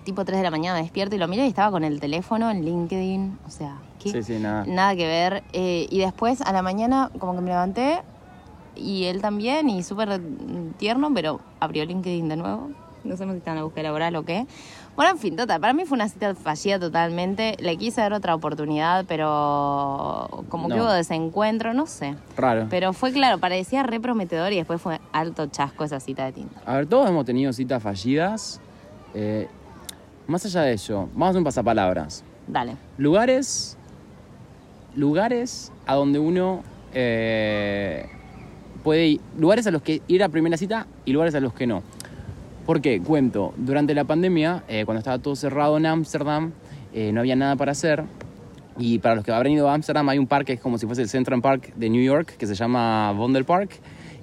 tipo 0.04 0.26
3 0.26 0.40
de 0.40 0.44
la 0.44 0.52
mañana, 0.52 0.80
despierto 0.80 1.16
y 1.16 1.20
lo 1.20 1.28
miré 1.30 1.46
y 1.46 1.50
estaba 1.50 1.72
con 1.72 1.86
el 1.86 2.02
teléfono 2.02 2.50
en 2.50 2.66
LinkedIn. 2.66 3.38
O 3.48 3.50
sea, 3.50 3.78
¿qué? 4.00 4.12
Sí, 4.12 4.24
sí, 4.24 4.40
nada. 4.40 4.66
Nada 4.66 4.96
que 4.96 5.08
ver. 5.08 5.44
Eh, 5.54 5.88
y 5.90 6.00
después 6.00 6.42
a 6.42 6.52
la 6.52 6.62
mañana 6.62 7.12
como 7.20 7.36
que 7.36 7.42
me 7.42 7.50
levanté 7.50 8.02
y 8.76 9.06
él 9.06 9.22
también 9.22 9.70
y 9.70 9.84
súper 9.84 10.20
tierno, 10.78 11.14
pero 11.14 11.40
abrió 11.60 11.86
LinkedIn 11.86 12.28
de 12.28 12.36
nuevo. 12.36 12.70
No 13.04 13.18
sabemos 13.18 13.36
si 13.36 13.38
está 13.40 13.52
en 13.52 13.58
la 13.58 13.64
búsqueda 13.64 13.84
laboral 13.84 14.16
o 14.16 14.24
qué. 14.24 14.46
Bueno, 14.96 15.12
en 15.12 15.18
fin, 15.18 15.36
total. 15.36 15.60
Para 15.62 15.74
mí 15.74 15.86
fue 15.86 15.96
una 15.96 16.10
cita 16.10 16.36
fallida 16.36 16.78
totalmente. 16.80 17.56
Le 17.60 17.78
quise 17.78 18.02
dar 18.02 18.14
otra 18.14 18.36
oportunidad, 18.36 19.06
pero 19.08 20.44
como 20.50 20.68
que 20.68 20.76
No. 20.76 20.84
hubo 20.84 20.92
desencuentro, 20.92 21.74
no 21.74 21.88
sé. 21.88 22.16
Raro. 22.38 22.68
Pero 22.70 22.94
fue 22.94 23.12
claro, 23.12 23.38
parecía 23.40 23.84
re 23.84 24.00
prometedor 24.00 24.52
y 24.52 24.58
después 24.58 24.82
fue 24.82 25.00
alto 25.14 25.48
chasco 25.48 25.84
esa 25.86 26.00
cita 26.00 26.26
de 26.26 26.34
Tinder. 26.34 26.58
A 26.66 26.76
ver, 26.76 26.88
todos 26.88 27.10
hemos 27.10 27.26
tenido 27.26 27.52
citas 27.54 27.82
fallidas. 27.82 28.60
Eh, 29.14 29.48
más 30.28 30.46
allá 30.46 30.62
de 30.62 30.74
ello, 30.74 31.08
vamos 31.14 31.26
a 31.26 31.30
hacer 31.30 31.38
un 31.40 31.44
pasapalabras. 31.46 32.24
Dale. 32.48 32.76
Lugares. 32.98 33.78
Lugares 34.96 35.72
a 35.88 35.96
donde 35.96 36.20
uno 36.20 36.64
eh, 36.94 38.10
puede 38.84 39.08
ir. 39.08 39.22
Lugares 39.38 39.66
a 39.68 39.72
los 39.72 39.82
que 39.82 40.02
ir 40.08 40.22
a 40.24 40.28
primera 40.30 40.58
cita 40.58 40.86
y 41.06 41.14
lugares 41.14 41.34
a 41.34 41.40
los 41.40 41.54
que 41.54 41.66
no. 41.66 41.82
¿Por 42.66 42.82
qué? 42.82 43.02
Cuento. 43.02 43.54
Durante 43.58 43.94
la 43.94 44.04
pandemia, 44.04 44.64
eh, 44.68 44.86
cuando 44.86 45.00
estaba 45.00 45.20
todo 45.20 45.36
cerrado 45.36 45.78
en 45.78 45.86
Ámsterdam, 45.86 46.52
eh, 46.94 47.12
no 47.12 47.22
había 47.22 47.36
nada 47.36 47.56
para 47.56 47.72
hacer. 47.72 48.04
Y 48.78 49.00
para 49.00 49.16
los 49.16 49.26
que 49.26 49.32
habrán 49.32 49.52
ido 49.52 49.70
a 49.70 49.74
Ámsterdam, 49.74 50.08
hay 50.10 50.20
un 50.20 50.28
parque 50.28 50.48
que 50.48 50.54
es 50.54 50.62
como 50.62 50.78
si 50.78 50.86
fuese 50.86 51.02
el 51.02 51.10
Central 51.10 51.42
Park 51.42 51.74
de 51.76 51.90
New 51.90 52.04
York, 52.04 52.36
que 52.38 52.48
se 52.48 52.56
llama 52.56 53.12
Vondelpark. 53.14 53.72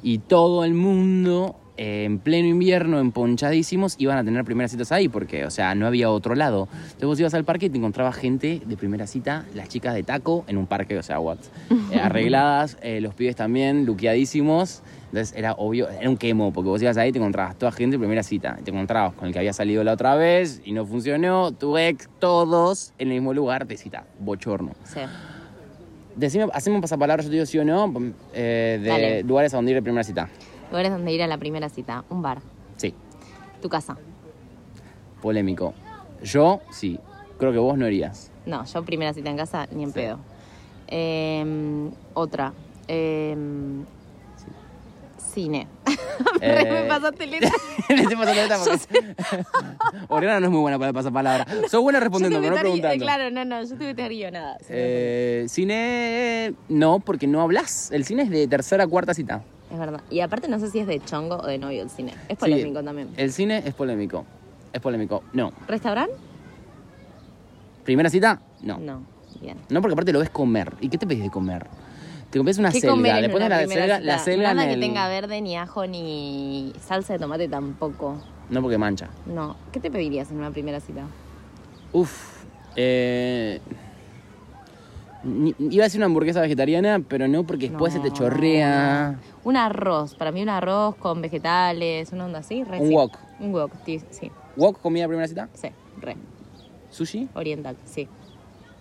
Y 0.03 0.19
todo 0.19 0.65
el 0.65 0.75
mundo 0.75 1.57
eh, 1.79 2.05
en 2.05 2.19
pleno 2.19 2.49
invierno, 2.49 2.99
emponchadísimos, 2.99 3.95
iban 3.99 4.19
a 4.19 4.25
tener 4.25 4.45
primeras 4.45 4.73
citas 4.73 4.91
ahí, 4.91 5.09
porque, 5.09 5.45
o 5.47 5.51
sea, 5.51 5.77
no 5.77 5.87
había 5.87 6.11
otro 6.11 6.35
lado. 6.35 6.69
Entonces 6.73 7.07
vos 7.07 7.21
ibas 7.21 7.35
al 7.35 7.45
parque 7.45 7.67
y 7.67 7.71
te 7.71 7.79
encontrabas 7.79 8.17
gente 8.17 8.61
de 8.67 8.77
primera 8.77 9.07
cita, 9.07 9.47
las 9.55 9.69
chicas 9.69 9.95
de 9.95 10.03
taco, 10.03 10.45
en 10.49 10.59
un 10.59 10.67
parque, 10.67 10.99
o 10.99 11.03
sea, 11.05 11.21
what, 11.21 11.39
eh, 11.93 12.01
arregladas, 12.01 12.79
eh, 12.83 13.01
los 13.01 13.15
pibes 13.15 13.37
también, 13.37 13.87
luqueadísimos. 13.87 14.83
Entonces 15.09 15.35
era 15.37 15.55
obvio, 15.55 15.89
era 15.89 16.09
un 16.11 16.17
quemo, 16.19 16.53
porque 16.53 16.69
vos 16.69 16.83
ibas 16.83 16.97
ahí 16.99 17.09
y 17.09 17.13
te 17.13 17.19
encontrabas 17.19 17.57
toda 17.57 17.73
gente 17.73 17.97
de 17.97 17.99
primera 17.99 18.23
cita. 18.23 18.59
Te 18.63 18.71
encontrabas 18.71 19.15
con 19.15 19.27
el 19.27 19.33
que 19.33 19.39
había 19.39 19.53
salido 19.55 19.83
la 19.83 19.93
otra 19.95 20.15
vez 20.17 20.61
y 20.65 20.73
no 20.73 20.85
funcionó, 20.85 21.53
tu 21.53 21.79
ex, 21.79 22.09
todos 22.19 22.93
en 22.99 23.09
el 23.09 23.15
mismo 23.15 23.33
lugar 23.33 23.67
de 23.67 23.77
cita. 23.79 24.05
Bochorno. 24.19 24.73
Sí. 24.85 25.01
Decime, 26.15 26.49
hacemos 26.53 26.81
pasapalabra, 26.81 27.23
yo 27.23 27.29
te 27.31 27.35
digo 27.35 27.47
sí 27.47 27.59
o 27.59 27.65
no, 27.65 27.93
eh, 28.35 28.79
de 28.83 28.89
Dale. 28.89 29.23
lugares 29.23 29.55
a 29.55 29.57
donde 29.57 29.71
ir 29.71 29.77
de 29.77 29.83
primera 29.83 30.03
cita. 30.05 30.29
Lugares 30.71 30.91
donde 30.91 31.13
ir 31.13 31.23
a 31.23 31.27
la 31.27 31.39
primera 31.39 31.69
cita. 31.69 32.05
Un 32.11 32.21
bar. 32.23 32.41
Sí, 32.77 32.93
Tu 33.63 33.69
casa. 33.69 33.97
polémico. 35.23 35.75
Yo, 36.23 36.61
sí. 36.71 36.99
Creo 37.39 37.53
que 37.53 37.59
vos 37.59 37.79
no 37.79 37.87
irías. 37.89 38.31
No, 38.47 38.65
yo 38.65 38.85
primera 38.85 39.13
cita 39.15 39.31
en 39.31 39.37
casa, 39.37 39.67
ni 39.73 39.85
en 39.85 39.91
Sí. 39.91 39.95
pedo. 39.95 40.19
Eh, 40.89 41.91
otra. 42.15 42.53
Eh, 42.89 43.37
Cine. 45.19 45.67
Eh, 46.41 46.83
Me 46.83 46.89
pasaste 46.89 47.27
letra. 47.29 47.51
Le 47.89 48.03
estoy 48.03 48.17
pasando 48.17 48.35
letra 48.35 48.59
porque... 48.59 49.15
Oriana 50.09 50.41
no 50.41 50.47
es 50.47 50.53
muy 50.53 50.61
buena 50.61 50.79
para 50.79 50.93
pasar 50.93 51.13
palabra. 51.13 51.47
Sos 51.69 51.81
buena 51.81 52.01
respondiendo, 52.01 52.41
pero 52.41 52.55
no 52.57 52.61
preguntando. 52.61 53.05
Claro, 53.05 53.31
no, 53.31 53.45
no, 53.45 53.63
yo 53.63 53.77
te 53.77 53.85
metería 53.85 54.31
nada. 54.31 54.59
Eh, 54.69 55.47
cine, 55.49 56.55
no, 56.69 56.99
porque 56.99 57.29
no 57.29 57.41
hablas. 57.41 57.91
El 57.93 58.05
cine 58.05 58.25
es 58.25 58.31
de 58.31 58.49
tercera 58.49 58.87
cuarta 58.89 59.15
cita. 59.15 59.43
Es 59.71 59.79
verdad. 59.79 60.01
Y 60.11 60.21
aparte 60.21 60.49
no 60.49 60.59
sé 60.59 60.71
si 60.71 60.81
es 60.81 60.87
de 60.89 60.99
chongo 61.01 61.37
o 61.37 61.47
de 61.47 61.59
novio 61.59 61.83
el 61.83 61.91
cine. 61.91 62.15
Es 62.29 62.37
polémico 62.37 62.81
Sí, 62.81 62.85
también. 62.85 63.11
El 63.17 63.33
cine 63.33 63.63
es 63.65 63.75
polémico. 63.75 64.25
Es 64.73 64.81
polémico. 64.81 65.23
No. 65.33 65.53
¿Restaurante? 65.69 66.15
¿Primera 67.85 68.11
cita? 68.11 68.41
No. 68.63 68.79
No. 68.79 69.03
Bien. 69.41 69.57
No, 69.69 69.81
porque 69.81 69.93
aparte 69.93 70.13
lo 70.13 70.19
ves 70.19 70.31
comer. 70.31 70.75
¿Y 70.81 70.89
qué 70.89 70.99
te 70.99 71.07
pedís 71.07 71.23
de 71.23 71.31
comer? 71.31 71.67
Te 72.31 72.39
comes 72.39 72.59
una 72.59 72.71
¿Qué 72.71 72.81
selga, 72.81 73.21
le 73.23 73.31
pones 73.31 73.49
la 73.49 73.67
selga, 73.67 74.01
la 74.01 74.19
selga 74.19 74.53
Nada 74.53 74.65
en 74.65 74.69
que 74.69 74.75
el... 74.75 74.81
tenga 74.81 75.09
verde, 75.09 75.41
ni 75.41 75.57
ajo, 75.57 75.87
ni 75.87 76.73
salsa 76.79 77.15
de 77.15 77.19
tomate 77.19 77.49
tampoco. 77.49 78.17
No, 78.51 78.61
porque 78.61 78.77
mancha. 78.77 79.09
No. 79.27 79.57
¿Qué 79.73 79.81
te 79.81 79.91
pedirías 79.91 80.31
en 80.31 80.39
una 80.39 80.51
primera 80.51 80.79
cita? 80.81 81.05
Uf. 81.93 82.45
Eh... 82.77 83.61
ni- 85.25 85.55
Iba 85.59 85.85
a 85.85 85.87
decir 85.87 85.99
una 86.01 86.07
hamburguesa 86.07 86.43
vegetariana, 86.43 87.01
pero 87.09 87.29
no 87.29 87.45
porque 87.45 87.71
después 87.71 87.95
se 87.95 88.01
te 88.01 88.09
No, 88.11 88.15
chorrea. 88.15 89.19
Un 89.45 89.57
arroz. 89.57 90.15
Para 90.15 90.31
mí 90.31 90.43
un 90.43 90.51
arroz 90.51 90.97
con 90.97 91.23
vegetales, 91.23 92.13
una 92.13 92.27
onda 92.27 92.41
así. 92.41 92.63
Re 92.63 92.79
Un 92.81 92.89
sí. 92.89 92.95
wok. 92.95 93.17
Un 93.41 93.55
wok, 93.55 93.73
sí, 93.87 94.03
sí. 94.11 94.31
¿Wok 94.57 94.81
comida 94.83 95.07
primera 95.07 95.27
cita? 95.29 95.49
Sí, 95.55 95.69
re. 96.01 96.17
¿Sushi? 96.91 97.29
Oriental, 97.35 97.77
sí. 97.87 98.07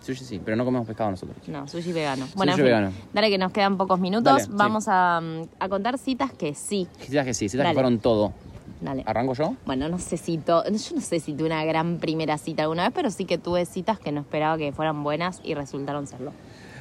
Sushi 0.00 0.24
sí, 0.24 0.40
pero 0.42 0.56
no 0.56 0.64
comemos 0.64 0.86
pescado 0.86 1.10
nosotros. 1.10 1.36
No, 1.48 1.66
sushi 1.68 1.92
vegano. 1.92 2.26
Bueno, 2.36 2.52
en 2.52 2.56
Sushi 2.56 2.62
fin, 2.68 2.74
vegano. 2.76 2.92
dale 3.12 3.30
que 3.30 3.38
nos 3.38 3.52
quedan 3.52 3.76
pocos 3.76 3.98
minutos. 4.00 4.24
Dale, 4.32 4.44
sí. 4.44 4.50
Vamos 4.52 4.84
a, 4.88 5.20
mm, 5.20 5.42
a 5.58 5.68
contar 5.68 5.98
citas 5.98 6.32
que 6.32 6.54
sí. 6.54 6.86
Citas 7.00 7.24
que 7.26 7.34
sí, 7.34 7.48
citas 7.48 7.64
Dale. 7.64 7.70
que 7.70 7.74
fueron 7.74 7.98
todo. 7.98 8.32
Dale. 8.80 9.02
¿Arranco 9.06 9.34
yo? 9.34 9.54
Bueno, 9.66 9.88
no 9.88 9.98
sé 9.98 10.16
si 10.16 10.38
to- 10.38 10.64
yo 10.64 10.70
no 10.94 11.00
sé 11.00 11.20
si 11.20 11.34
tuve 11.34 11.46
una 11.46 11.64
gran 11.64 11.98
primera 11.98 12.38
cita 12.38 12.62
alguna 12.62 12.84
vez, 12.84 12.92
pero 12.94 13.10
sí 13.10 13.24
que 13.24 13.36
tuve 13.38 13.66
citas 13.66 13.98
que 13.98 14.12
no 14.12 14.20
esperaba 14.20 14.56
que 14.56 14.72
fueran 14.72 15.02
buenas 15.02 15.40
y 15.44 15.54
resultaron 15.54 16.06
serlo. 16.06 16.32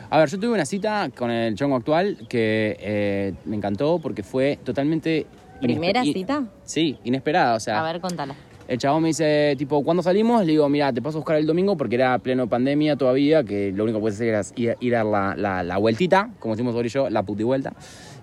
A 0.10 0.20
ver, 0.20 0.30
yo 0.30 0.40
tuve 0.40 0.54
una 0.54 0.66
cita 0.66 1.10
con 1.18 1.32
el 1.32 1.56
chongo 1.56 1.76
actual 1.76 2.28
que 2.30 2.78
eh, 2.80 3.34
me 3.46 3.56
encantó 3.58 4.00
porque 4.00 4.24
fue 4.24 4.58
totalmente... 4.64 5.26
¿Primera 5.60 6.04
cita? 6.04 6.44
Sí, 6.64 6.98
inesperada. 7.04 7.56
O 7.56 7.60
sea, 7.60 7.80
A 7.80 7.84
ver, 7.92 8.00
contala. 8.00 8.36
El 8.68 8.78
chabón 8.78 9.04
me 9.04 9.10
dice, 9.10 9.56
tipo, 9.58 9.82
¿cuándo 9.84 10.04
salimos? 10.04 10.42
Le 10.46 10.52
digo, 10.52 10.68
mira, 10.68 10.92
te 10.92 11.02
paso 11.02 11.18
a 11.18 11.20
buscar 11.20 11.38
el 11.38 11.46
domingo 11.46 11.78
porque 11.78 11.96
era 11.96 12.18
pleno 12.20 12.48
pandemia 12.48 12.98
todavía, 12.98 13.44
que 13.44 13.72
lo 13.72 13.84
único 13.84 14.00
que 14.00 14.02
puedes 14.02 14.18
hacer 14.18 14.28
era 14.28 14.42
ir, 14.56 14.76
ir 14.82 14.96
a 14.96 15.04
la, 15.06 15.36
la, 15.38 15.64
la 15.64 15.78
vueltita, 15.78 16.30
como 16.40 16.56
decimos 16.56 16.76
y 16.84 16.90
yo, 16.90 17.10
la 17.10 17.24
puti 17.24 17.44
vuelta. 17.44 17.74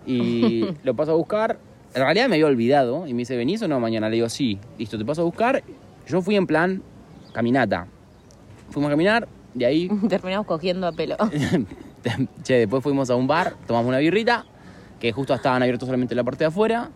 Y 0.07 0.67
lo 0.83 0.95
paso 0.95 1.13
a 1.13 1.15
buscar. 1.15 1.59
En 1.95 2.03
realidad 2.03 2.29
me 2.29 2.35
había 2.35 2.47
olvidado 2.47 3.07
y 3.07 3.15
me 3.15 3.21
dice, 3.21 3.37
¿venís 3.37 3.63
o 3.63 3.69
no 3.69 3.81
mañana? 3.81 4.09
Le 4.09 4.17
digo, 4.17 4.29
sí, 4.29 4.59
listo, 4.79 4.99
te 4.99 5.05
paso 5.05 5.23
a 5.23 5.25
buscar. 5.25 5.63
Yo 6.07 6.21
fui 6.21 6.37
en 6.37 6.47
plan 6.47 6.83
caminata. 7.33 7.87
Fuimos 8.69 8.89
a 8.89 8.93
caminar, 8.93 9.29
de 9.55 9.65
ahí 9.65 9.89
Terminamos 10.09 10.47
cogiendo 10.47 10.87
a 10.87 10.93
pelo. 10.93 11.17
che, 12.43 12.59
después 12.59 12.83
fuimos 12.83 13.09
a 13.09 13.17
un 13.17 13.27
bar, 13.27 13.55
tomamos 13.67 13.89
una 13.89 13.99
birrita, 13.99 14.45
que 15.01 15.11
justo 15.13 15.33
estaban 15.33 15.63
abiertos 15.63 15.87
solamente 15.87 16.15
la 16.15 16.23
parte 16.23 16.45
de 16.45 16.49
afuera. 16.49 16.91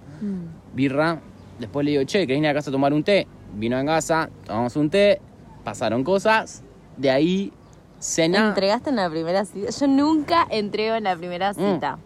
Birra. 0.74 1.20
Después 1.58 1.84
le 1.84 1.92
digo, 1.92 2.04
che, 2.04 2.26
¿querés 2.26 2.40
ir 2.40 2.46
a 2.46 2.54
casa 2.54 2.70
a 2.70 2.72
tomar 2.72 2.92
un 2.92 3.02
té? 3.02 3.26
Vino 3.54 3.78
en 3.78 3.86
casa, 3.86 4.30
tomamos 4.44 4.76
un 4.76 4.90
té, 4.90 5.20
pasaron 5.64 6.04
cosas. 6.04 6.62
De 6.96 7.10
ahí, 7.10 7.52
cena. 7.98 8.48
¿Entregaste 8.48 8.90
en 8.90 8.96
la 8.96 9.08
primera 9.10 9.44
cita? 9.44 9.70
Yo 9.70 9.86
nunca 9.86 10.46
entrego 10.50 10.96
en 10.96 11.04
la 11.04 11.16
primera 11.16 11.52
Mm. 11.52 11.74
cita. 11.74 11.98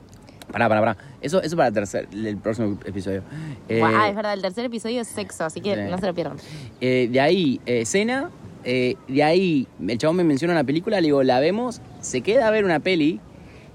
Pará, 0.51 0.69
pará, 0.69 0.81
pará. 0.81 0.97
Eso, 1.21 1.41
eso 1.41 1.57
para 1.57 1.69
el 1.69 1.75
tercer, 1.75 2.09
el 2.13 2.37
próximo 2.37 2.79
episodio. 2.85 3.23
Eh, 3.69 3.79
Guau, 3.79 3.93
ah, 3.95 4.09
es 4.09 4.17
verdad, 4.17 4.35
el 4.35 4.43
tercer 4.43 4.65
episodio 4.67 5.01
es 5.01 5.09
sexo, 5.09 5.45
así 5.45 5.61
que 5.61 5.77
no 5.77 5.97
se 5.99 6.07
lo 6.07 6.15
pierdan. 6.15 6.37
eh, 6.81 7.09
de 7.11 7.21
ahí, 7.21 7.61
eh, 7.65 7.85
cena. 7.87 8.31
de 8.65 9.23
ahí, 9.25 9.67
el 9.89 9.99
chabón 9.99 10.17
me 10.17 10.25
menciona 10.25 10.53
una 10.55 10.63
película, 10.65 11.01
le 11.01 11.07
digo, 11.09 11.23
la 11.23 11.41
vemos, 11.41 11.81
se 12.01 12.21
queda 12.21 12.49
a 12.49 12.51
ver 12.51 12.65
una 12.65 12.79
peli. 12.81 13.21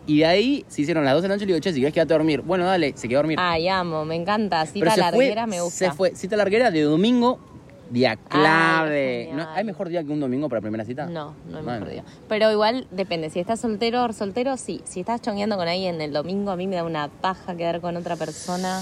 Y 0.05 0.19
de 0.19 0.25
ahí 0.25 0.65
se 0.69 0.83
hicieron 0.83 1.03
las 1.03 1.13
12 1.15 1.23
de 1.23 1.27
la 1.27 1.35
noche 1.35 1.43
y 1.43 1.47
le 1.47 1.53
digo, 1.55 1.61
che, 1.61 1.73
si 1.73 1.79
querés 1.81 1.93
quedarte 1.93 2.13
a 2.13 2.17
dormir. 2.17 2.41
Bueno, 2.41 2.63
dale, 2.65 2.93
se 2.95 3.09
quedó 3.09 3.19
a 3.19 3.21
dormir. 3.23 3.37
Ay, 3.41 3.67
amo, 3.67 4.05
me 4.05 4.15
encanta. 4.15 4.61
Pero 4.61 4.71
Cita 4.71 4.91
se 4.91 4.99
larguera 5.01 5.41
fue, 5.43 5.49
me 5.49 5.61
gusta. 5.61 5.77
Se 5.77 5.91
fue, 5.91 6.15
cita 6.15 6.37
larguera 6.37 6.71
de 6.71 6.81
domingo, 6.83 7.39
día 7.89 8.15
clave. 8.15 9.25
genial. 9.29 9.47
¿No- 9.47 9.53
¿Hay 9.55 9.63
mejor 9.63 9.89
día 9.89 10.03
que 10.03 10.11
un 10.11 10.19
domingo 10.19 10.49
para 10.49 10.61
primera 10.61 10.83
cita? 10.85 11.05
No, 11.07 11.33
no 11.49 11.57
hay 11.57 11.63
Bueno. 11.63 11.71
mejor 11.79 11.89
día. 11.89 12.03
Pero 12.27 12.51
igual 12.51 12.87
depende. 12.91 13.29
Si 13.29 13.39
estás 13.39 13.59
soltero 13.59 14.03
o 14.05 14.13
soltero, 14.13 14.57
sí. 14.57 14.81
Si 14.85 14.99
estás 15.01 15.21
chongueando 15.21 15.57
con 15.57 15.67
alguien 15.67 16.01
el 16.01 16.13
domingo, 16.13 16.51
a 16.51 16.55
mí 16.55 16.67
me 16.67 16.75
da 16.75 16.83
una 16.83 17.07
paja 17.07 17.55
quedar 17.55 17.81
con 17.81 17.95
otra 17.97 18.15
persona. 18.15 18.81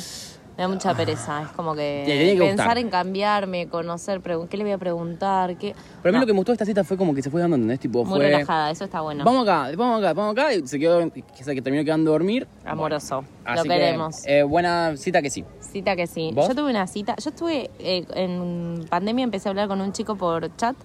Me 0.57 0.63
da 0.63 0.67
mucha 0.69 0.93
pereza. 0.95 1.41
Es 1.43 1.49
como 1.49 1.75
que, 1.75 2.35
pensar 2.39 2.67
gustar. 2.67 2.77
en 2.77 2.89
cambiarme, 2.89 3.67
conocer, 3.67 4.21
¿qué 4.21 4.57
le 4.57 4.63
voy 4.63 4.71
a 4.71 4.77
preguntar? 4.77 5.57
¿Qué? 5.57 5.75
Pero 6.01 6.09
a 6.09 6.11
mí 6.11 6.13
No, 6.13 6.19
lo 6.21 6.25
que 6.25 6.31
me 6.33 6.37
gustó 6.37 6.53
de 6.53 6.55
esta 6.55 6.65
cita 6.65 6.83
fue 6.85 6.95
como 6.95 7.13
que 7.13 7.21
se 7.21 7.29
fue 7.29 7.41
dando, 7.41 7.57
¿entendés? 7.57 7.79
Tipo, 7.81 8.05
Muy 8.05 8.19
fue. 8.19 8.27
relajada, 8.29 8.71
eso 8.71 8.85
está 8.85 9.01
bueno. 9.01 9.25
Vamos 9.25 9.43
acá, 9.43 9.69
vamos 9.75 9.99
acá, 9.99 10.13
vamos 10.13 10.31
acá. 10.31 10.53
Y 10.53 10.65
se 10.65 10.79
quedó, 10.79 10.99
que 11.11 11.43
se 11.43 11.53
que 11.53 11.61
terminó 11.61 11.83
quedando 11.83 12.11
a 12.11 12.13
dormir. 12.13 12.47
Amoroso. 12.63 13.25
Así 13.43 13.57
lo 13.57 13.63
que, 13.63 13.69
queremos. 13.69 14.25
eh, 14.25 14.43
buena 14.43 14.95
cita 14.95 15.21
que 15.21 15.29
sí. 15.29 15.43
Cita 15.59 15.95
que 15.97 16.07
sí. 16.07 16.31
¿Vos? 16.33 16.47
Yo 16.47 16.55
tuve 16.55 16.69
una 16.69 16.87
cita. 16.87 17.15
Yo 17.21 17.31
estuve 17.31 17.69
eh, 17.79 18.05
en 18.13 18.85
pandemia, 18.89 19.23
empecé 19.25 19.49
a 19.49 19.51
hablar 19.51 19.67
con 19.67 19.81
un 19.81 19.91
chico 19.91 20.15
por 20.15 20.55
chat 20.55 20.75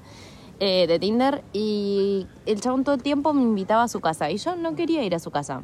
eh, 0.58 0.86
de 0.88 0.98
Tinder 0.98 1.42
y 1.52 2.26
el 2.44 2.60
chabón 2.60 2.82
todo 2.82 2.96
el 2.96 3.02
tiempo 3.02 3.32
me 3.32 3.42
invitaba 3.42 3.84
a 3.84 3.88
su 3.88 4.00
casa 4.00 4.30
y 4.30 4.36
yo 4.36 4.56
no 4.56 4.74
quería 4.74 5.04
ir 5.04 5.14
a 5.14 5.20
su 5.20 5.30
casa. 5.30 5.62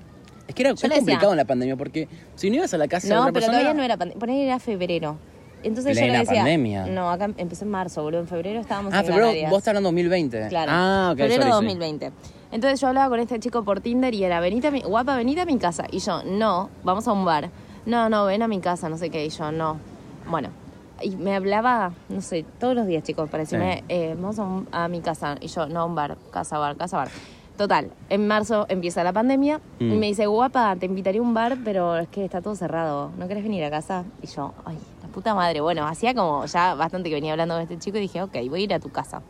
Es 0.49 0.55
que 0.55 0.63
era 0.63 0.71
Yo 0.71 0.77
fue 0.77 0.89
le 0.89 0.95
decía- 0.97 1.07
complicado 1.07 1.33
en 1.33 1.37
la 1.39 1.45
pandemia 1.45 1.77
porque 1.77 2.09
si 2.37 2.51
no 2.51 2.57
ibas 2.57 2.73
a 2.75 2.79
la 2.79 2.89
casa 2.89 3.09
de 3.09 3.15
No, 3.15 3.21
otra 3.23 3.33
pero 3.33 3.47
persona. 3.47 3.59
todavía 3.59 3.75
no 3.75 3.83
era 3.83 3.97
pandemia. 3.97 4.19
Por 4.21 4.31
ahí 4.31 4.41
era 4.43 4.59
febrero. 4.59 5.17
Entonces 5.63 5.99
yo 5.99 6.07
le 6.07 6.19
decía. 6.19 6.37
pandemia. 6.37 6.87
No, 6.87 7.11
acá 7.11 7.31
empezó 7.37 7.65
en 7.65 7.71
marzo, 7.73 8.03
boludo. 8.03 8.21
En 8.21 8.29
febrero 8.29 8.61
estábamos 8.61 8.93
Ah, 8.95 9.01
en 9.01 9.05
febrero, 9.07 9.27
Canarias. 9.27 9.51
vos 9.51 9.59
estás 9.59 9.69
hablando 9.73 9.89
2020. 9.89 10.49
Claro. 10.49 10.71
Ah, 10.73 11.09
ok, 11.13 11.19
Febrero 11.19 11.43
sorry, 11.43 11.51
sí. 11.53 11.55
2020. 11.75 12.13
Entonces 12.53 12.81
yo 12.81 12.87
hablaba 12.89 13.09
con 13.09 13.19
este 13.19 13.41
chico 13.41 13.65
por 13.65 13.81
Tinder 13.81 14.15
y 14.15 14.23
era, 14.23 14.39
venite 14.39 14.69
a 14.69 14.71
mi, 14.71 14.83
guapa, 14.83 15.17
venite 15.17 15.41
a 15.41 15.47
mi 15.47 15.59
casa. 15.59 15.87
Y 15.91 15.99
yo, 15.99 16.23
no, 16.25 16.71
vamos 16.85 17.09
a 17.09 17.13
un 17.13 17.25
bar. 17.25 17.51
No, 17.87 18.09
no, 18.09 18.27
ven 18.27 18.43
a 18.43 18.49
mi 18.49 18.61
casa, 18.61 18.89
no 18.89 18.97
sé 18.99 19.11
qué. 19.11 19.25
Y 19.27 19.31
yo, 19.31 19.51
no. 19.51 19.79
Bueno, 20.31 20.51
y 21.03 21.17
me 21.17 21.35
hablaba, 21.35 21.93
no 22.09 22.21
sé, 22.21 22.45
todos 22.61 22.75
los 22.77 22.87
días, 22.87 23.03
chicos, 23.03 23.29
para 23.29 23.43
decirme, 23.43 23.79
Sí. 23.79 23.85
eh, 23.89 24.15
vamos 24.17 24.39
a, 24.39 24.45
un- 24.45 24.69
a 24.71 24.87
mi 24.87 25.01
casa. 25.01 25.37
Y 25.41 25.49
yo, 25.49 25.67
no, 25.67 25.81
a 25.81 25.85
un 25.85 25.95
bar, 25.97 26.17
casa, 26.31 26.59
bar, 26.59 26.77
casa, 26.77 26.99
bar. 26.99 27.09
Total, 27.57 27.91
en 28.11 28.27
marzo 28.29 28.67
empieza 28.69 29.03
la 29.03 29.13
pandemia 29.15 29.61
y 29.79 29.85
Mm. 29.85 29.99
me 29.99 30.07
dice, 30.07 30.27
guapa, 30.27 30.77
te 30.77 30.85
invitaría 30.87 31.21
a 31.21 31.25
un 31.25 31.33
bar, 31.33 31.57
pero 31.65 31.97
es 31.97 32.09
que 32.09 32.25
está 32.25 32.43
todo 32.43 32.55
cerrado. 32.55 33.11
¿No 33.19 33.29
querés 33.29 33.43
venir 33.45 33.65
a 33.65 33.71
casa? 33.71 34.05
Y 34.23 34.27
yo, 34.27 34.53
ay, 34.67 34.77
la 35.03 35.09
puta 35.09 35.35
madre. 35.35 35.61
Bueno, 35.63 35.87
hacía 35.87 36.15
como 36.15 36.45
ya 36.45 36.75
bastante 36.75 37.09
que 37.09 37.15
venía 37.15 37.33
hablando 37.33 37.55
con 37.55 37.63
este 37.63 37.79
chico 37.79 37.97
y 37.97 38.03
dije, 38.03 38.23
ok, 38.23 38.35
voy 38.51 38.61
a 38.61 38.65
ir 38.65 38.75
a 38.75 38.79
tu 38.81 38.91
casa. 38.91 39.23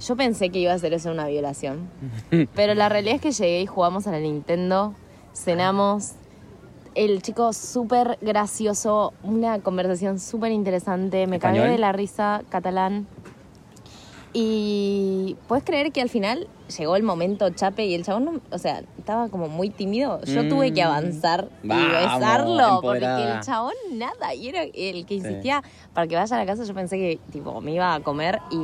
Yo 0.00 0.16
pensé 0.16 0.50
que 0.50 0.58
iba 0.58 0.72
a 0.72 0.78
ser 0.80 0.92
eso 0.94 1.12
una 1.12 1.28
violación. 1.28 1.88
Pero 2.56 2.74
la 2.74 2.88
realidad 2.88 3.14
es 3.16 3.20
que 3.20 3.30
llegué 3.30 3.60
y 3.60 3.66
jugamos 3.66 4.08
a 4.08 4.10
la 4.10 4.18
Nintendo, 4.18 4.94
cenamos. 5.32 6.14
El 6.96 7.22
chico 7.22 7.52
súper 7.54 8.18
gracioso, 8.20 9.14
una 9.22 9.60
conversación 9.60 10.18
súper 10.18 10.50
interesante. 10.52 11.26
Me 11.26 11.38
cagué 11.38 11.60
de 11.70 11.78
la 11.78 11.92
risa, 11.92 12.42
catalán. 12.50 13.06
Y 14.32 15.36
puedes 15.46 15.62
creer 15.64 15.92
que 15.92 16.00
al 16.00 16.08
final 16.08 16.48
llegó 16.78 16.96
el 16.96 17.02
momento 17.02 17.50
chape 17.50 17.84
y 17.86 17.94
el 17.94 18.04
chabón, 18.04 18.24
no- 18.24 18.40
o 18.50 18.58
sea, 18.58 18.82
estaba 18.98 19.28
como 19.28 19.48
muy 19.48 19.68
tímido. 19.68 20.22
Yo 20.24 20.44
Mm. 20.44 20.48
tuve 20.48 20.72
que 20.72 20.82
avanzar 20.82 21.48
y 21.62 21.68
besarlo 21.68 22.80
porque 22.80 23.04
el 23.04 23.40
chabón 23.40 23.74
nada. 23.92 24.34
Y 24.34 24.48
era 24.48 24.62
el 24.62 25.04
que 25.04 25.14
insistía 25.14 25.62
para 25.92 26.06
que 26.06 26.16
vaya 26.16 26.34
a 26.34 26.38
la 26.38 26.46
casa. 26.46 26.64
Yo 26.64 26.72
pensé 26.74 26.96
que 26.96 27.20
tipo 27.30 27.60
me 27.60 27.72
iba 27.72 27.94
a 27.94 28.00
comer 28.00 28.40
y, 28.50 28.56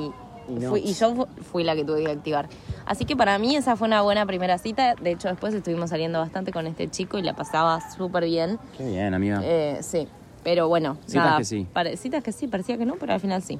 Y 0.50 0.52
no. 0.60 0.70
fui, 0.70 0.80
y 0.80 0.94
yo 0.94 1.14
fu- 1.14 1.26
fui 1.52 1.64
la 1.64 1.75
que 1.76 1.84
tuve 1.84 2.02
que 2.02 2.10
activar. 2.10 2.48
Así 2.87 3.04
que 3.04 3.14
para 3.14 3.38
mí 3.38 3.54
esa 3.54 3.76
fue 3.76 3.87
una 3.88 4.00
buena 4.00 4.25
primera 4.25 4.56
cita. 4.56 4.94
De 4.94 5.10
hecho, 5.10 5.28
después 5.28 5.52
estuvimos 5.52 5.90
saliendo 5.90 6.18
bastante 6.18 6.50
con 6.52 6.66
este 6.66 6.88
chico 6.88 7.18
y 7.18 7.22
la 7.22 7.34
pasaba 7.37 7.82
súper 7.90 8.25
bien. 8.25 8.58
Qué 8.78 8.87
bien, 8.88 9.12
amiga. 9.12 9.40
Eh, 9.44 9.78
sí. 9.82 10.08
Pero 10.42 10.66
bueno, 10.68 10.96
Citas 11.04 11.25
nada, 11.26 11.37
que 11.38 11.44
sí. 11.44 11.66
citas 11.96 12.22
que 12.25 12.32
sí, 12.32 12.46
parecía 12.48 12.78
que 12.78 12.87
no, 12.87 12.94
pero 12.94 13.12
al 13.12 13.20
final 13.20 13.42
sí. 13.42 13.58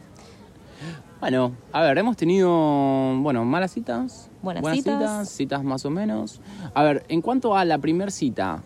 Bueno, 1.21 1.53
a 1.73 1.83
ver, 1.83 1.99
hemos 1.99 2.17
tenido, 2.17 2.49
bueno, 3.19 3.45
malas 3.45 3.73
citas. 3.73 4.31
Buenas 4.41 4.63
citas. 4.73 4.99
citas. 5.01 5.29
citas 5.31 5.65
más 5.65 5.85
o 5.85 5.91
menos. 5.91 6.41
A 6.75 6.83
ver, 6.85 7.05
en 7.09 7.23
cuanto 7.23 7.57
a 7.57 7.65
la 7.65 7.79
primer 7.79 8.13
cita, 8.13 8.63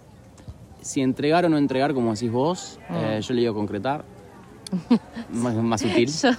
si 0.82 1.00
entregar 1.00 1.46
o 1.46 1.48
no 1.48 1.56
entregar, 1.56 1.94
como 1.94 2.12
decís 2.12 2.30
vos, 2.30 2.78
Mm. 2.90 2.94
eh, 2.96 3.20
yo 3.22 3.34
le 3.34 3.40
digo 3.40 3.54
concretar. 3.54 4.04
más, 5.32 5.54
más 5.54 5.80
sutil. 5.80 6.08
Yo- 6.08 6.30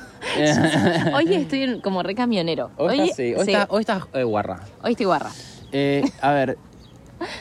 hoy 1.15 1.33
estoy 1.33 1.79
como 1.81 2.03
re 2.03 2.13
camionero. 2.15 2.69
Hoy 2.77 3.11
sí, 3.15 3.33
hoy 3.35 3.45
sí, 3.45 3.53
hoy 3.69 3.81
estás, 3.81 4.03
eh, 4.13 4.23
guarra. 4.23 4.59
hoy 4.83 4.91
estoy 4.91 5.05
guarra. 5.07 5.29
Eh, 5.71 6.03
a 6.21 6.31
ver, 6.31 6.57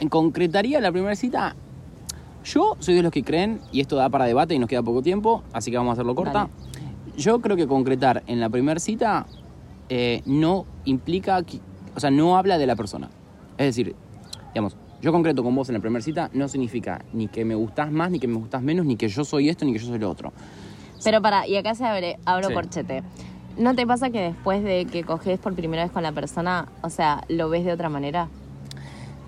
¿en 0.00 0.08
concretaría 0.08 0.80
la 0.80 0.90
primera 0.92 1.14
cita? 1.14 1.54
Yo 2.44 2.76
soy 2.80 2.94
de 2.94 3.02
los 3.02 3.12
que 3.12 3.22
creen, 3.22 3.60
y 3.70 3.80
esto 3.80 3.96
da 3.96 4.08
para 4.08 4.24
debate 4.24 4.54
y 4.54 4.58
nos 4.58 4.68
queda 4.68 4.82
poco 4.82 5.02
tiempo, 5.02 5.42
así 5.52 5.70
que 5.70 5.76
vamos 5.76 5.90
a 5.90 5.92
hacerlo 5.94 6.14
corta. 6.14 6.48
Yo 7.16 7.40
creo 7.40 7.56
que 7.56 7.66
concretar 7.66 8.22
en 8.26 8.40
la 8.40 8.48
primera 8.48 8.80
cita 8.80 9.26
eh, 9.88 10.22
no 10.24 10.64
implica, 10.84 11.42
que- 11.42 11.60
o 11.94 12.00
sea, 12.00 12.10
no 12.10 12.36
habla 12.38 12.56
de 12.58 12.66
la 12.66 12.76
persona. 12.76 13.10
Es 13.58 13.66
decir, 13.66 13.94
digamos, 14.54 14.76
yo 15.02 15.12
concreto 15.12 15.42
con 15.44 15.54
vos 15.54 15.68
en 15.68 15.74
la 15.74 15.80
primera 15.80 16.02
cita 16.02 16.30
no 16.32 16.48
significa 16.48 17.04
ni 17.12 17.28
que 17.28 17.44
me 17.44 17.54
gustás 17.54 17.90
más, 17.92 18.10
ni 18.10 18.18
que 18.18 18.28
me 18.28 18.36
gustás 18.36 18.62
menos, 18.62 18.86
ni 18.86 18.96
que 18.96 19.08
yo 19.08 19.24
soy 19.24 19.48
esto, 19.50 19.64
ni 19.66 19.72
que 19.72 19.78
yo 19.78 19.86
soy 19.88 19.98
lo 19.98 20.08
otro. 20.10 20.32
Pero 21.04 21.20
para, 21.20 21.46
y 21.46 21.56
acá 21.56 21.74
se 21.74 21.84
abre, 21.84 22.18
abro 22.24 22.48
Sí. 22.48 22.54
corchete. 22.54 23.02
¿No 23.58 23.74
te 23.74 23.86
pasa 23.86 24.08
que 24.10 24.20
después 24.20 24.62
de 24.64 24.86
que 24.86 25.04
coges 25.04 25.38
por 25.38 25.54
primera 25.54 25.82
vez 25.82 25.92
con 25.92 26.02
la 26.02 26.12
persona, 26.12 26.68
o 26.82 26.88
sea, 26.88 27.24
lo 27.28 27.50
ves 27.50 27.64
de 27.66 27.72
otra 27.72 27.90
manera? 27.90 28.28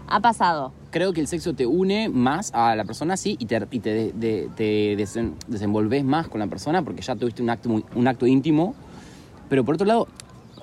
Ha 0.09 0.21
pasado. 0.21 0.73
creo 0.91 1.13
que 1.13 1.21
el 1.21 1.27
sexo 1.27 1.55
te 1.55 1.67
une 1.67 2.09
más 2.09 2.53
a 2.55 2.77
la 2.77 2.85
persona, 2.85 3.17
sí, 3.17 3.37
y 3.41 3.47
te, 3.47 3.67
y 3.73 3.81
te, 3.81 3.91
de- 3.93 4.13
de- 4.13 4.51
te 4.55 4.97
desen- 4.97 5.35
desenvolves 5.49 6.05
más 6.05 6.29
con 6.29 6.39
la 6.39 6.47
persona 6.47 6.83
porque 6.83 7.03
ya 7.03 7.17
tuviste 7.17 7.43
un 7.43 7.51
acto, 7.51 7.69
muy- 7.69 7.85
un 7.97 8.07
acto 8.07 8.27
íntimo. 8.27 8.75
Pero 9.49 9.65
por 9.65 9.75
otro 9.75 9.87
lado, 9.87 10.07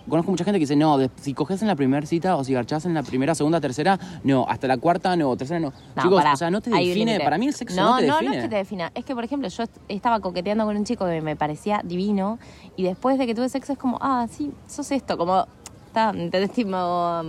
conozco 0.07 0.31
mucha 0.31 0.43
gente 0.45 0.57
que 0.57 0.63
dice, 0.63 0.75
no, 0.77 0.97
de- 0.97 1.09
si 1.19 1.33
coges 1.33 1.61
en 1.61 1.67
la 1.67 1.75
primera 1.75 2.05
cita 2.07 2.37
o 2.37 2.43
si 2.45 2.53
garchás 2.53 2.85
en 2.85 2.93
la 2.93 3.03
primera, 3.03 3.35
segunda, 3.35 3.59
tercera, 3.59 3.99
no, 4.23 4.45
hasta 4.47 4.67
la 4.67 4.77
cuarta, 4.77 5.15
no, 5.17 5.35
tercera, 5.35 5.59
no. 5.59 5.73
No, 5.97 6.01
Chicos, 6.03 6.23
o 6.33 6.35
sea, 6.37 6.49
no 6.49 6.61
te 6.61 6.69
define, 6.69 7.19
para 7.19 7.37
mí 7.37 7.47
el 7.47 7.53
sexo 7.53 7.75
no, 7.81 7.89
no, 7.91 7.97
te 7.97 8.07
no, 8.07 8.13
define. 8.15 8.29
no 8.29 8.35
es 8.37 8.43
que 8.43 8.49
te 8.49 8.55
defina. 8.55 8.91
Es 8.95 9.03
que, 9.03 9.13
por 9.15 9.23
ejemplo, 9.25 9.49
yo 9.49 9.63
est- 9.63 9.77
estaba 9.89 10.21
coqueteando 10.21 10.63
con 10.65 10.77
un 10.77 10.85
chico 10.85 11.05
que 11.05 11.19
me 11.21 11.35
parecía 11.35 11.81
divino 11.83 12.39
y 12.77 12.83
después 12.83 13.17
de 13.19 13.27
que 13.27 13.35
tuve 13.35 13.49
sexo 13.49 13.73
es 13.73 13.77
como, 13.79 13.97
ah, 14.01 14.27
sí, 14.31 14.51
sos 14.67 14.89
esto, 14.91 15.17
como, 15.17 15.45
está, 15.91 16.09
¿entendés? 16.11 16.51
Tipo, 16.55 16.69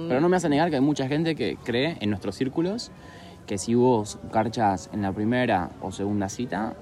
Pero 0.08 0.20
no 0.20 0.28
me 0.28 0.36
hace 0.36 0.48
negar 0.48 0.70
que 0.70 0.76
hay 0.76 0.82
mucha 0.82 1.08
gente 1.08 1.34
que 1.34 1.56
cree 1.62 1.96
en 2.00 2.10
nuestros 2.10 2.34
círculos 2.36 2.90
que 3.46 3.58
si 3.58 3.74
vos 3.74 4.18
garchas 4.32 4.88
en 4.92 5.02
la 5.02 5.12
primera 5.12 5.70
o 5.80 5.90
segunda 5.90 6.28
cita, 6.28 6.74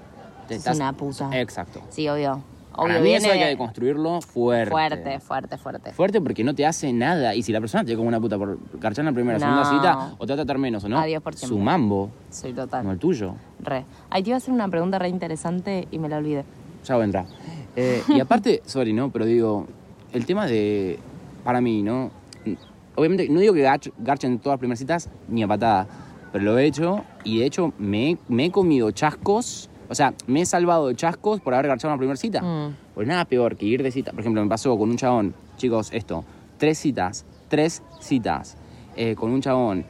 te 0.47 0.59
Sos 0.59 0.75
una 0.75 0.93
puta. 0.93 1.29
Exacto. 1.39 1.81
Sí, 1.89 2.07
obvio. 2.07 2.43
Para 2.75 2.93
Obvio, 2.93 3.01
mí 3.01 3.13
eso 3.13 3.25
hay 3.25 3.31
viene 3.33 3.45
que 3.45 3.49
deconstruirlo 3.49 4.21
fuerte. 4.21 4.71
fuerte, 4.71 5.19
fuerte, 5.19 5.57
fuerte. 5.57 5.91
Fuerte 5.91 6.21
porque 6.21 6.43
no 6.43 6.55
te 6.55 6.65
hace 6.65 6.93
nada. 6.93 7.35
Y 7.35 7.43
si 7.43 7.51
la 7.51 7.59
persona 7.59 7.83
te 7.83 7.95
como 7.97 8.07
una 8.07 8.19
puta 8.21 8.37
por 8.37 8.57
garchar 8.79 9.01
en 9.03 9.07
la 9.07 9.11
primera 9.13 9.37
o 9.37 9.39
No. 9.41 9.45
segunda 9.65 9.69
cita, 9.97 10.15
o 10.17 10.25
te 10.25 10.31
va 10.31 10.33
a 10.35 10.37
tratar 10.45 10.57
menos 10.57 10.81
o 10.85 10.87
no, 10.89 10.97
Adiós 10.97 11.21
por 11.21 11.33
siempre. 11.35 11.57
su 11.57 11.61
mambo, 11.61 12.09
Soy 12.29 12.53
total. 12.53 12.85
no 12.85 12.91
el 12.93 12.97
tuyo. 12.99 13.33
Re. 13.59 13.83
Ahí 14.09 14.23
te 14.23 14.29
iba 14.29 14.35
a 14.35 14.37
hacer 14.37 14.53
una 14.53 14.69
pregunta 14.69 14.99
re 14.99 15.09
interesante 15.09 15.87
y 15.91 15.99
me 15.99 16.07
la 16.07 16.17
olvidé. 16.17 16.45
Ya 16.85 16.95
voy 16.95 17.01
a 17.01 17.05
entrar. 17.05 17.25
Eh, 17.75 18.01
y 18.07 18.19
aparte, 18.21 18.61
sorry, 18.65 18.93
¿no? 18.93 19.11
Pero 19.11 19.25
digo, 19.25 19.67
el 20.13 20.25
tema 20.25 20.45
de. 20.45 20.97
Para 21.43 21.61
mí, 21.61 21.81
¿no? 21.83 22.11
Obviamente, 22.95 23.27
no 23.29 23.39
digo 23.39 23.53
que 23.53 23.63
garch- 23.65 23.93
garchen 23.99 24.39
todas 24.39 24.55
las 24.55 24.59
primeras 24.59 24.79
citas 24.79 25.09
ni 25.29 25.43
a 25.43 25.47
patada, 25.47 25.87
pero 26.31 26.43
lo 26.43 26.57
he 26.57 26.65
hecho 26.65 27.03
y 27.23 27.39
de 27.39 27.45
hecho 27.45 27.73
me, 27.79 28.11
he- 28.11 28.17
me 28.27 28.45
he 28.45 28.51
comido 28.51 28.91
chascos. 28.91 29.69
O 29.89 29.95
sea, 29.95 30.13
me 30.27 30.41
he 30.41 30.45
salvado 30.45 30.87
de 30.87 30.95
chascos 30.95 31.41
por 31.41 31.53
haber 31.53 31.67
garchado 31.67 31.89
en 31.89 31.95
la 31.95 31.97
primera 31.97 32.17
cita. 32.17 32.41
Mm. 32.41 32.75
Pues 32.93 33.07
nada 33.07 33.25
peor 33.25 33.55
que 33.57 33.65
ir 33.65 33.81
de 33.83 33.91
cita. 33.91 34.11
Por 34.11 34.19
ejemplo, 34.21 34.41
me 34.43 34.49
pasó 34.49 34.77
con 34.77 34.89
un 34.89 34.97
chabón, 34.97 35.33
chicos, 35.57 35.89
esto, 35.93 36.23
tres 36.57 36.77
citas, 36.77 37.25
tres 37.49 37.81
citas, 37.99 38.57
eh, 38.95 39.15
con 39.15 39.31
un 39.31 39.41
chabón 39.41 39.85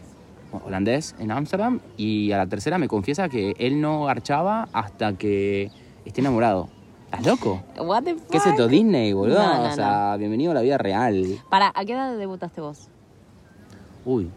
holandés 0.66 1.16
en 1.20 1.32
Ámsterdam 1.32 1.80
y 1.98 2.32
a 2.34 2.38
la 2.38 2.48
tercera 2.48 2.78
me 2.78 2.88
confiesa 2.88 3.30
que 3.30 3.54
él 3.58 3.80
no 3.80 4.04
garchaba 4.06 4.68
hasta 4.74 5.14
que 5.18 5.70
esté 6.06 6.22
enamorado. 6.22 6.70
¿Estás 7.12 7.26
loco? 7.26 7.62
What 7.78 8.04
the 8.04 8.15
fuck? 8.15 8.30
¿Qué 8.30 8.38
es 8.38 8.45
esto? 8.45 8.67
Disney, 8.67 9.13
boludo. 9.13 9.39
No, 9.39 9.54
no, 9.63 9.69
o 9.69 9.71
sea, 9.74 10.15
bienvenido 10.17 10.52
a 10.52 10.56
la 10.56 10.62
vida 10.62 10.78
real. 10.78 11.39
Para, 11.50 11.71
¿a 11.76 11.86
qué 11.86 11.93
edad 11.93 12.15
debutaste 12.17 12.62
vos? 12.62 12.88
Uy, 14.06 14.30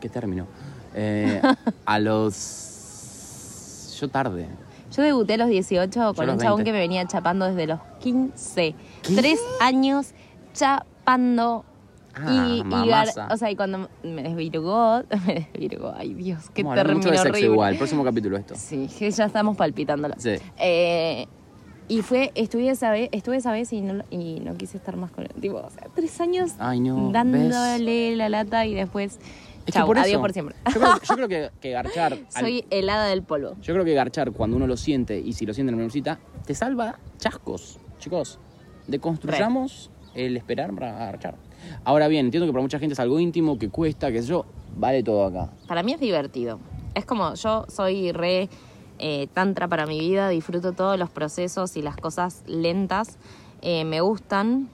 qué 0.00 0.08
término. 0.08 0.46
Eh, 0.94 1.40
a 1.86 1.98
los... 1.98 3.96
Yo 4.00 4.08
tarde. 4.08 4.46
Yo 4.94 5.02
debuté 5.02 5.34
a 5.34 5.36
los 5.38 5.48
18 5.48 5.90
con 5.90 6.00
a 6.00 6.10
un 6.10 6.26
los 6.36 6.42
chabón 6.42 6.58
20. 6.58 6.64
que 6.64 6.72
me 6.72 6.78
venía 6.80 7.06
chapando 7.06 7.46
desde 7.46 7.66
los 7.66 7.80
15. 8.00 8.74
¿Qué? 9.02 9.14
Tres 9.16 9.40
años 9.60 10.12
chapando. 10.52 11.64
Ah, 12.14 12.30
y, 12.30 12.58
y 12.58 12.62
gar- 12.62 13.32
o 13.32 13.36
sea, 13.38 13.50
y 13.50 13.56
cuando 13.56 13.88
me 14.02 14.22
desvirgó, 14.22 15.02
me 15.26 15.34
desvirgó, 15.50 15.94
ay 15.96 16.12
Dios, 16.12 16.50
qué 16.52 16.62
término 16.62 16.98
mucho 16.98 17.08
de 17.10 17.16
sexo 17.16 17.30
horrible. 17.30 17.52
igual. 17.52 17.76
Próximo 17.78 18.04
capítulo 18.04 18.36
esto. 18.36 18.54
Sí, 18.54 18.86
que 18.98 19.10
ya 19.12 19.24
estamos 19.24 19.56
palpitándolo. 19.56 20.14
Sí. 20.18 20.34
Eh, 20.58 21.26
y 21.88 22.02
fue, 22.02 22.32
estuve 22.34 22.68
esa 22.70 22.90
vez, 22.90 23.08
estuve 23.12 23.36
esa 23.36 23.52
vez 23.52 23.72
y 23.72 23.80
no, 23.82 24.02
y 24.10 24.40
no 24.40 24.54
quise 24.56 24.76
estar 24.76 24.96
más 24.96 25.10
con 25.10 25.24
él. 25.24 25.30
Tipo, 25.40 25.56
o 25.56 25.70
sea, 25.70 25.88
tres 25.94 26.20
años 26.20 26.52
Ay, 26.58 26.80
no, 26.80 27.10
dándole 27.12 28.16
la 28.16 28.28
lata 28.28 28.64
y 28.66 28.74
después, 28.74 29.18
Es 29.66 29.74
chau, 29.74 29.86
por 29.86 29.96
eso, 29.98 30.06
adiós 30.06 30.20
por 30.20 30.32
siempre. 30.32 30.56
Yo 30.72 30.80
creo, 30.80 30.94
yo 31.02 31.14
creo 31.16 31.28
que, 31.28 31.50
que 31.60 31.70
garchar... 31.70 32.12
al- 32.14 32.26
Soy 32.42 32.64
helada 32.70 33.06
del 33.08 33.22
polvo. 33.22 33.56
Yo 33.60 33.74
creo 33.74 33.84
que 33.84 33.94
garchar 33.94 34.32
cuando 34.32 34.56
uno 34.56 34.66
lo 34.66 34.76
siente 34.76 35.18
y 35.18 35.32
si 35.34 35.44
lo 35.44 35.52
siente 35.54 35.70
en 35.70 35.76
la 35.76 35.78
primera 35.80 35.92
cita, 35.92 36.18
te 36.46 36.54
salva 36.54 36.98
chascos. 37.18 37.78
Chicos, 37.98 38.38
deconstruyamos 38.86 39.90
el 40.14 40.36
esperar 40.36 40.72
para 40.74 40.92
garchar. 40.92 41.34
Ahora 41.84 42.08
bien, 42.08 42.26
entiendo 42.26 42.46
que 42.46 42.52
para 42.52 42.62
mucha 42.62 42.78
gente 42.78 42.94
es 42.94 43.00
algo 43.00 43.18
íntimo, 43.20 43.58
que 43.58 43.68
cuesta, 43.68 44.10
que 44.12 44.22
sé 44.22 44.28
yo, 44.28 44.44
vale 44.76 45.02
todo 45.02 45.24
acá. 45.26 45.52
Para 45.66 45.82
mí 45.82 45.92
es 45.92 46.00
divertido. 46.00 46.58
Es 46.94 47.04
como 47.06 47.34
yo 47.34 47.64
soy 47.68 48.12
re 48.12 48.48
eh, 49.04 49.26
tantra 49.34 49.66
para 49.66 49.84
mi 49.84 49.98
vida, 49.98 50.28
disfruto 50.28 50.74
todos 50.74 50.96
los 50.96 51.10
procesos 51.10 51.76
y 51.76 51.82
las 51.82 51.96
cosas 51.96 52.44
lentas. 52.46 53.18
eh, 53.60 53.84
me 53.84 54.00
gustan. 54.00 54.68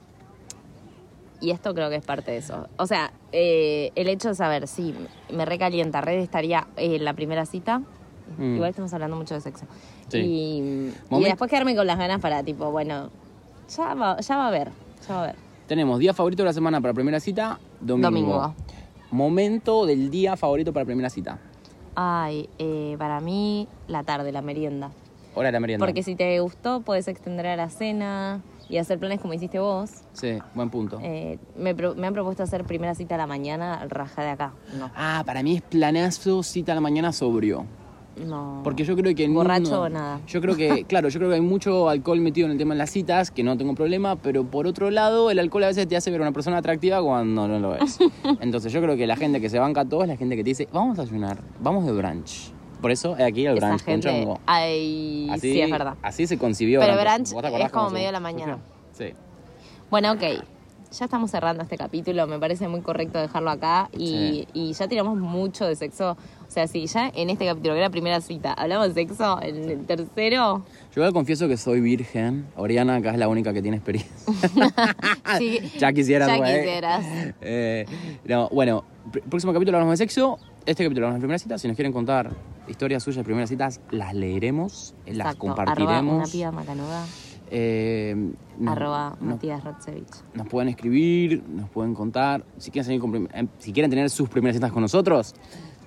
Y 1.41 1.49
esto 1.49 1.73
creo 1.73 1.89
que 1.89 1.95
es 1.95 2.05
parte 2.05 2.31
de 2.31 2.37
eso. 2.37 2.67
O 2.77 2.85
sea, 2.85 3.11
eh, 3.31 3.91
el 3.95 4.07
hecho 4.07 4.29
de 4.29 4.35
saber 4.35 4.67
si 4.67 4.93
me 5.33 5.45
recalienta, 5.45 6.01
re 6.01 6.21
estaría 6.21 6.67
en 6.75 7.03
la 7.05 7.13
primera 7.13 7.47
cita. 7.47 7.81
Mm. 8.37 8.55
Igual 8.55 8.69
estamos 8.69 8.93
hablando 8.93 9.15
mucho 9.15 9.33
de 9.33 9.41
sexo. 9.41 9.65
Sí. 10.09 10.19
Y, 10.19 11.23
después 11.23 11.49
quedarme 11.49 11.75
con 11.75 11.87
las 11.87 11.97
ganas 11.97 12.21
para, 12.21 12.43
tipo, 12.43 12.69
bueno, 12.69 13.09
ya 13.75 13.95
va, 13.95 14.19
ya 14.19 14.37
va 14.37 14.47
a 14.47 14.51
ver. 14.51 14.69
Ya 15.07 15.15
va 15.15 15.23
a 15.23 15.25
ver. 15.27 15.35
Tenemos 15.65 15.97
día 15.97 16.13
favorito 16.13 16.43
de 16.43 16.49
la 16.49 16.53
semana 16.53 16.79
para 16.81 16.93
primera 16.93 17.19
cita, 17.19 17.59
domingo. 17.79 18.09
Domingo. 18.09 18.55
Momento 19.09 19.87
del 19.87 20.11
día 20.11 20.37
favorito 20.37 20.71
para 20.71 20.85
primera 20.85 21.09
cita. 21.09 21.39
Ay, 22.01 22.49
eh, 22.59 22.95
para 22.97 23.19
mí, 23.19 23.67
la 23.89 24.03
tarde, 24.03 24.31
la 24.31 24.41
merienda. 24.41 24.89
Hora 25.35 25.49
de 25.49 25.51
la 25.51 25.59
merienda. 25.59 25.85
Porque 25.85 26.01
si 26.01 26.15
te 26.15 26.39
gustó, 26.39 26.79
puedes 26.79 27.09
extender 27.09 27.45
a 27.47 27.57
la 27.57 27.69
cena 27.69 28.39
y 28.69 28.77
hacer 28.77 28.99
planes 28.99 29.19
como 29.19 29.33
hiciste 29.33 29.59
vos. 29.59 29.91
Sí, 30.13 30.37
buen 30.53 30.69
punto. 30.69 30.97
Eh, 31.03 31.39
me, 31.57 31.75
pro- 31.75 31.95
me 31.95 32.07
han 32.07 32.13
propuesto 32.13 32.41
hacer 32.41 32.63
primera 32.63 32.95
cita 32.95 33.15
a 33.15 33.17
la 33.17 33.27
mañana, 33.27 33.85
raja 33.89 34.21
de 34.23 34.29
acá. 34.29 34.53
No, 34.77 34.89
Ah, 34.95 35.23
para 35.25 35.43
mí 35.43 35.57
es 35.57 35.61
planazo 35.61 36.41
cita 36.41 36.71
a 36.71 36.75
la 36.75 36.81
mañana 36.81 37.11
sobrio. 37.11 37.65
No. 38.17 38.61
Porque 38.63 38.83
yo 38.83 38.95
creo 38.95 39.15
que... 39.15 39.27
Borracho 39.27 39.71
no- 39.71 39.81
o 39.81 39.89
nada. 39.89 40.19
Yo 40.27 40.41
creo 40.41 40.55
que, 40.55 40.83
claro, 40.87 41.09
yo 41.09 41.19
creo 41.19 41.29
que 41.29 41.35
hay 41.35 41.41
mucho 41.41 41.89
alcohol 41.89 42.19
metido 42.19 42.45
en 42.47 42.51
el 42.51 42.57
tema 42.57 42.73
de 42.73 42.79
las 42.79 42.89
citas, 42.89 43.31
que 43.31 43.43
no 43.43 43.57
tengo 43.57 43.75
problema, 43.75 44.15
pero 44.17 44.43
por 44.43 44.67
otro 44.67 44.91
lado, 44.91 45.31
el 45.31 45.39
alcohol 45.39 45.63
a 45.63 45.67
veces 45.67 45.87
te 45.87 45.95
hace 45.95 46.11
ver 46.11 46.19
a 46.21 46.23
una 46.23 46.31
persona 46.31 46.57
atractiva 46.57 47.01
cuando 47.01 47.47
no 47.47 47.59
lo 47.59 47.75
es. 47.75 47.99
Entonces 48.41 48.73
yo 48.73 48.81
creo 48.81 48.97
que 48.97 49.07
la 49.07 49.15
gente 49.15 49.39
que 49.41 49.49
se 49.49 49.59
banca 49.59 49.85
todo 49.85 50.01
es 50.03 50.07
la 50.09 50.17
gente 50.17 50.35
que 50.35 50.43
te 50.43 50.49
dice, 50.49 50.67
vamos 50.73 50.99
a 50.99 51.03
ayunar, 51.03 51.41
vamos 51.59 51.85
de 51.85 51.91
brunch. 51.93 52.51
Por 52.81 52.91
eso 52.91 53.15
aquí 53.15 53.45
el 53.45 53.57
Esa 53.57 53.67
brunch 53.67 53.83
con 53.83 53.99
chongo. 53.99 54.39
Ay, 54.45 55.27
Así, 55.31 55.51
sí, 55.53 55.61
es 55.61 55.69
verdad. 55.69 55.95
Así 56.01 56.27
se 56.27 56.37
concibió. 56.37 56.79
Pero 56.79 56.93
brunch 56.93 57.33
¿Vos 57.33 57.41
te 57.41 57.47
acordás 57.47 57.67
es 57.67 57.71
como 57.73 57.89
medio 57.89 58.05
de 58.07 58.11
la 58.13 58.19
mañana. 58.21 58.57
Sí. 58.93 59.13
Bueno, 59.89 60.13
ok. 60.13 60.23
Ya 60.91 61.05
estamos 61.05 61.29
cerrando 61.29 61.61
este 61.61 61.77
capítulo. 61.77 62.25
Me 62.25 62.39
parece 62.39 62.67
muy 62.67 62.81
correcto 62.81 63.19
dejarlo 63.19 63.51
acá. 63.51 63.89
Y, 63.93 64.07
Sí. 64.07 64.47
y 64.53 64.73
ya 64.73 64.87
tiramos 64.87 65.17
mucho 65.19 65.65
de 65.67 65.75
sexo. 65.75 66.13
O 66.47 66.51
sea, 66.51 66.65
si 66.67 66.87
ya 66.87 67.11
en 67.13 67.29
este 67.29 67.45
capítulo, 67.45 67.73
que 67.75 67.79
era 67.79 67.87
la 67.87 67.91
primera 67.91 68.21
cita, 68.21 68.53
hablamos 68.53 68.87
de 68.87 68.93
sexo, 69.05 69.39
en 69.41 69.69
el 69.69 69.85
tercero. 69.85 70.63
Yo 70.95 71.13
confieso 71.13 71.47
que 71.47 71.57
soy 71.57 71.79
virgen. 71.79 72.47
Oriana 72.55 72.95
acá 72.95 73.11
es 73.11 73.19
la 73.19 73.27
única 73.27 73.53
que 73.53 73.61
tiene 73.61 73.77
experiencia. 73.77 74.11
sí, 75.37 75.59
ya 75.77 75.93
quisieras, 75.93 76.27
Ya 76.29 76.37
güey. 76.37 76.55
quisieras. 76.59 77.05
Eh, 77.41 77.85
no, 78.25 78.49
bueno, 78.49 78.83
pr- 79.11 79.21
próximo 79.29 79.53
capítulo 79.53 79.77
hablamos 79.77 79.99
de 79.99 80.05
sexo. 80.05 80.39
Este 80.65 80.83
capítulo 80.83 81.05
hablamos 81.05 81.19
de 81.21 81.25
primera 81.25 81.37
cita. 81.39 81.59
Si 81.59 81.67
nos 81.67 81.75
quieren 81.75 81.93
contar 81.93 82.31
historias 82.67 83.03
suyas 83.03 83.17
de 83.17 83.23
primeras 83.25 83.49
citas, 83.49 83.79
las 83.91 84.15
leeremos, 84.15 84.95
eh, 85.05 85.13
las 85.13 85.27
Exacto. 85.35 85.51
Arroba 85.51 85.63
una 85.63 85.75
compartiremos. 85.75 86.31
piba 86.31 86.51
macanuda. 86.51 87.05
Eh, 87.51 88.31
arroba 88.67 89.17
nos, 89.19 89.35
Matías 89.35 89.63
Rotsevich. 89.63 90.07
nos 90.33 90.47
pueden 90.47 90.69
escribir, 90.69 91.43
nos 91.47 91.69
pueden 91.69 91.93
contar. 91.93 92.43
Si 92.57 92.71
quieren, 92.71 92.85
salir 92.85 93.01
con 93.01 93.11
prim- 93.11 93.27
eh, 93.33 93.47
si 93.57 93.73
quieren 93.73 93.89
tener 93.89 94.09
sus 94.09 94.29
primeras 94.29 94.55
citas 94.55 94.71
con 94.71 94.81
nosotros, 94.81 95.33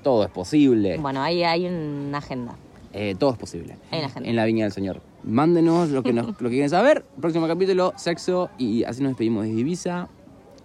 todo 0.02 0.24
es 0.24 0.30
posible. 0.30 0.98
Bueno, 0.98 1.22
ahí 1.22 1.44
hay 1.44 1.66
una 1.66 2.18
agenda. 2.18 2.56
Eh, 2.92 3.14
todo 3.18 3.30
es 3.32 3.38
posible. 3.38 3.76
Hay 3.90 4.00
una 4.00 4.08
gente. 4.10 4.28
En 4.28 4.36
la 4.36 4.44
Viña 4.44 4.64
del 4.64 4.72
Señor. 4.72 5.00
Mándenos 5.24 5.88
lo 5.90 6.02
que, 6.02 6.12
nos, 6.12 6.26
lo 6.40 6.48
que 6.48 6.50
quieren 6.50 6.68
saber. 6.70 7.04
Próximo 7.20 7.46
capítulo, 7.46 7.92
sexo. 7.96 8.50
Y 8.58 8.84
así 8.84 9.02
nos 9.02 9.10
despedimos 9.12 9.44
de 9.44 9.50
Ibiza. 9.52 10.08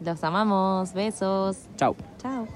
Los 0.03 0.23
amamos. 0.23 0.93
Besos. 0.93 1.57
Chao. 1.77 1.95
Chao. 2.21 2.47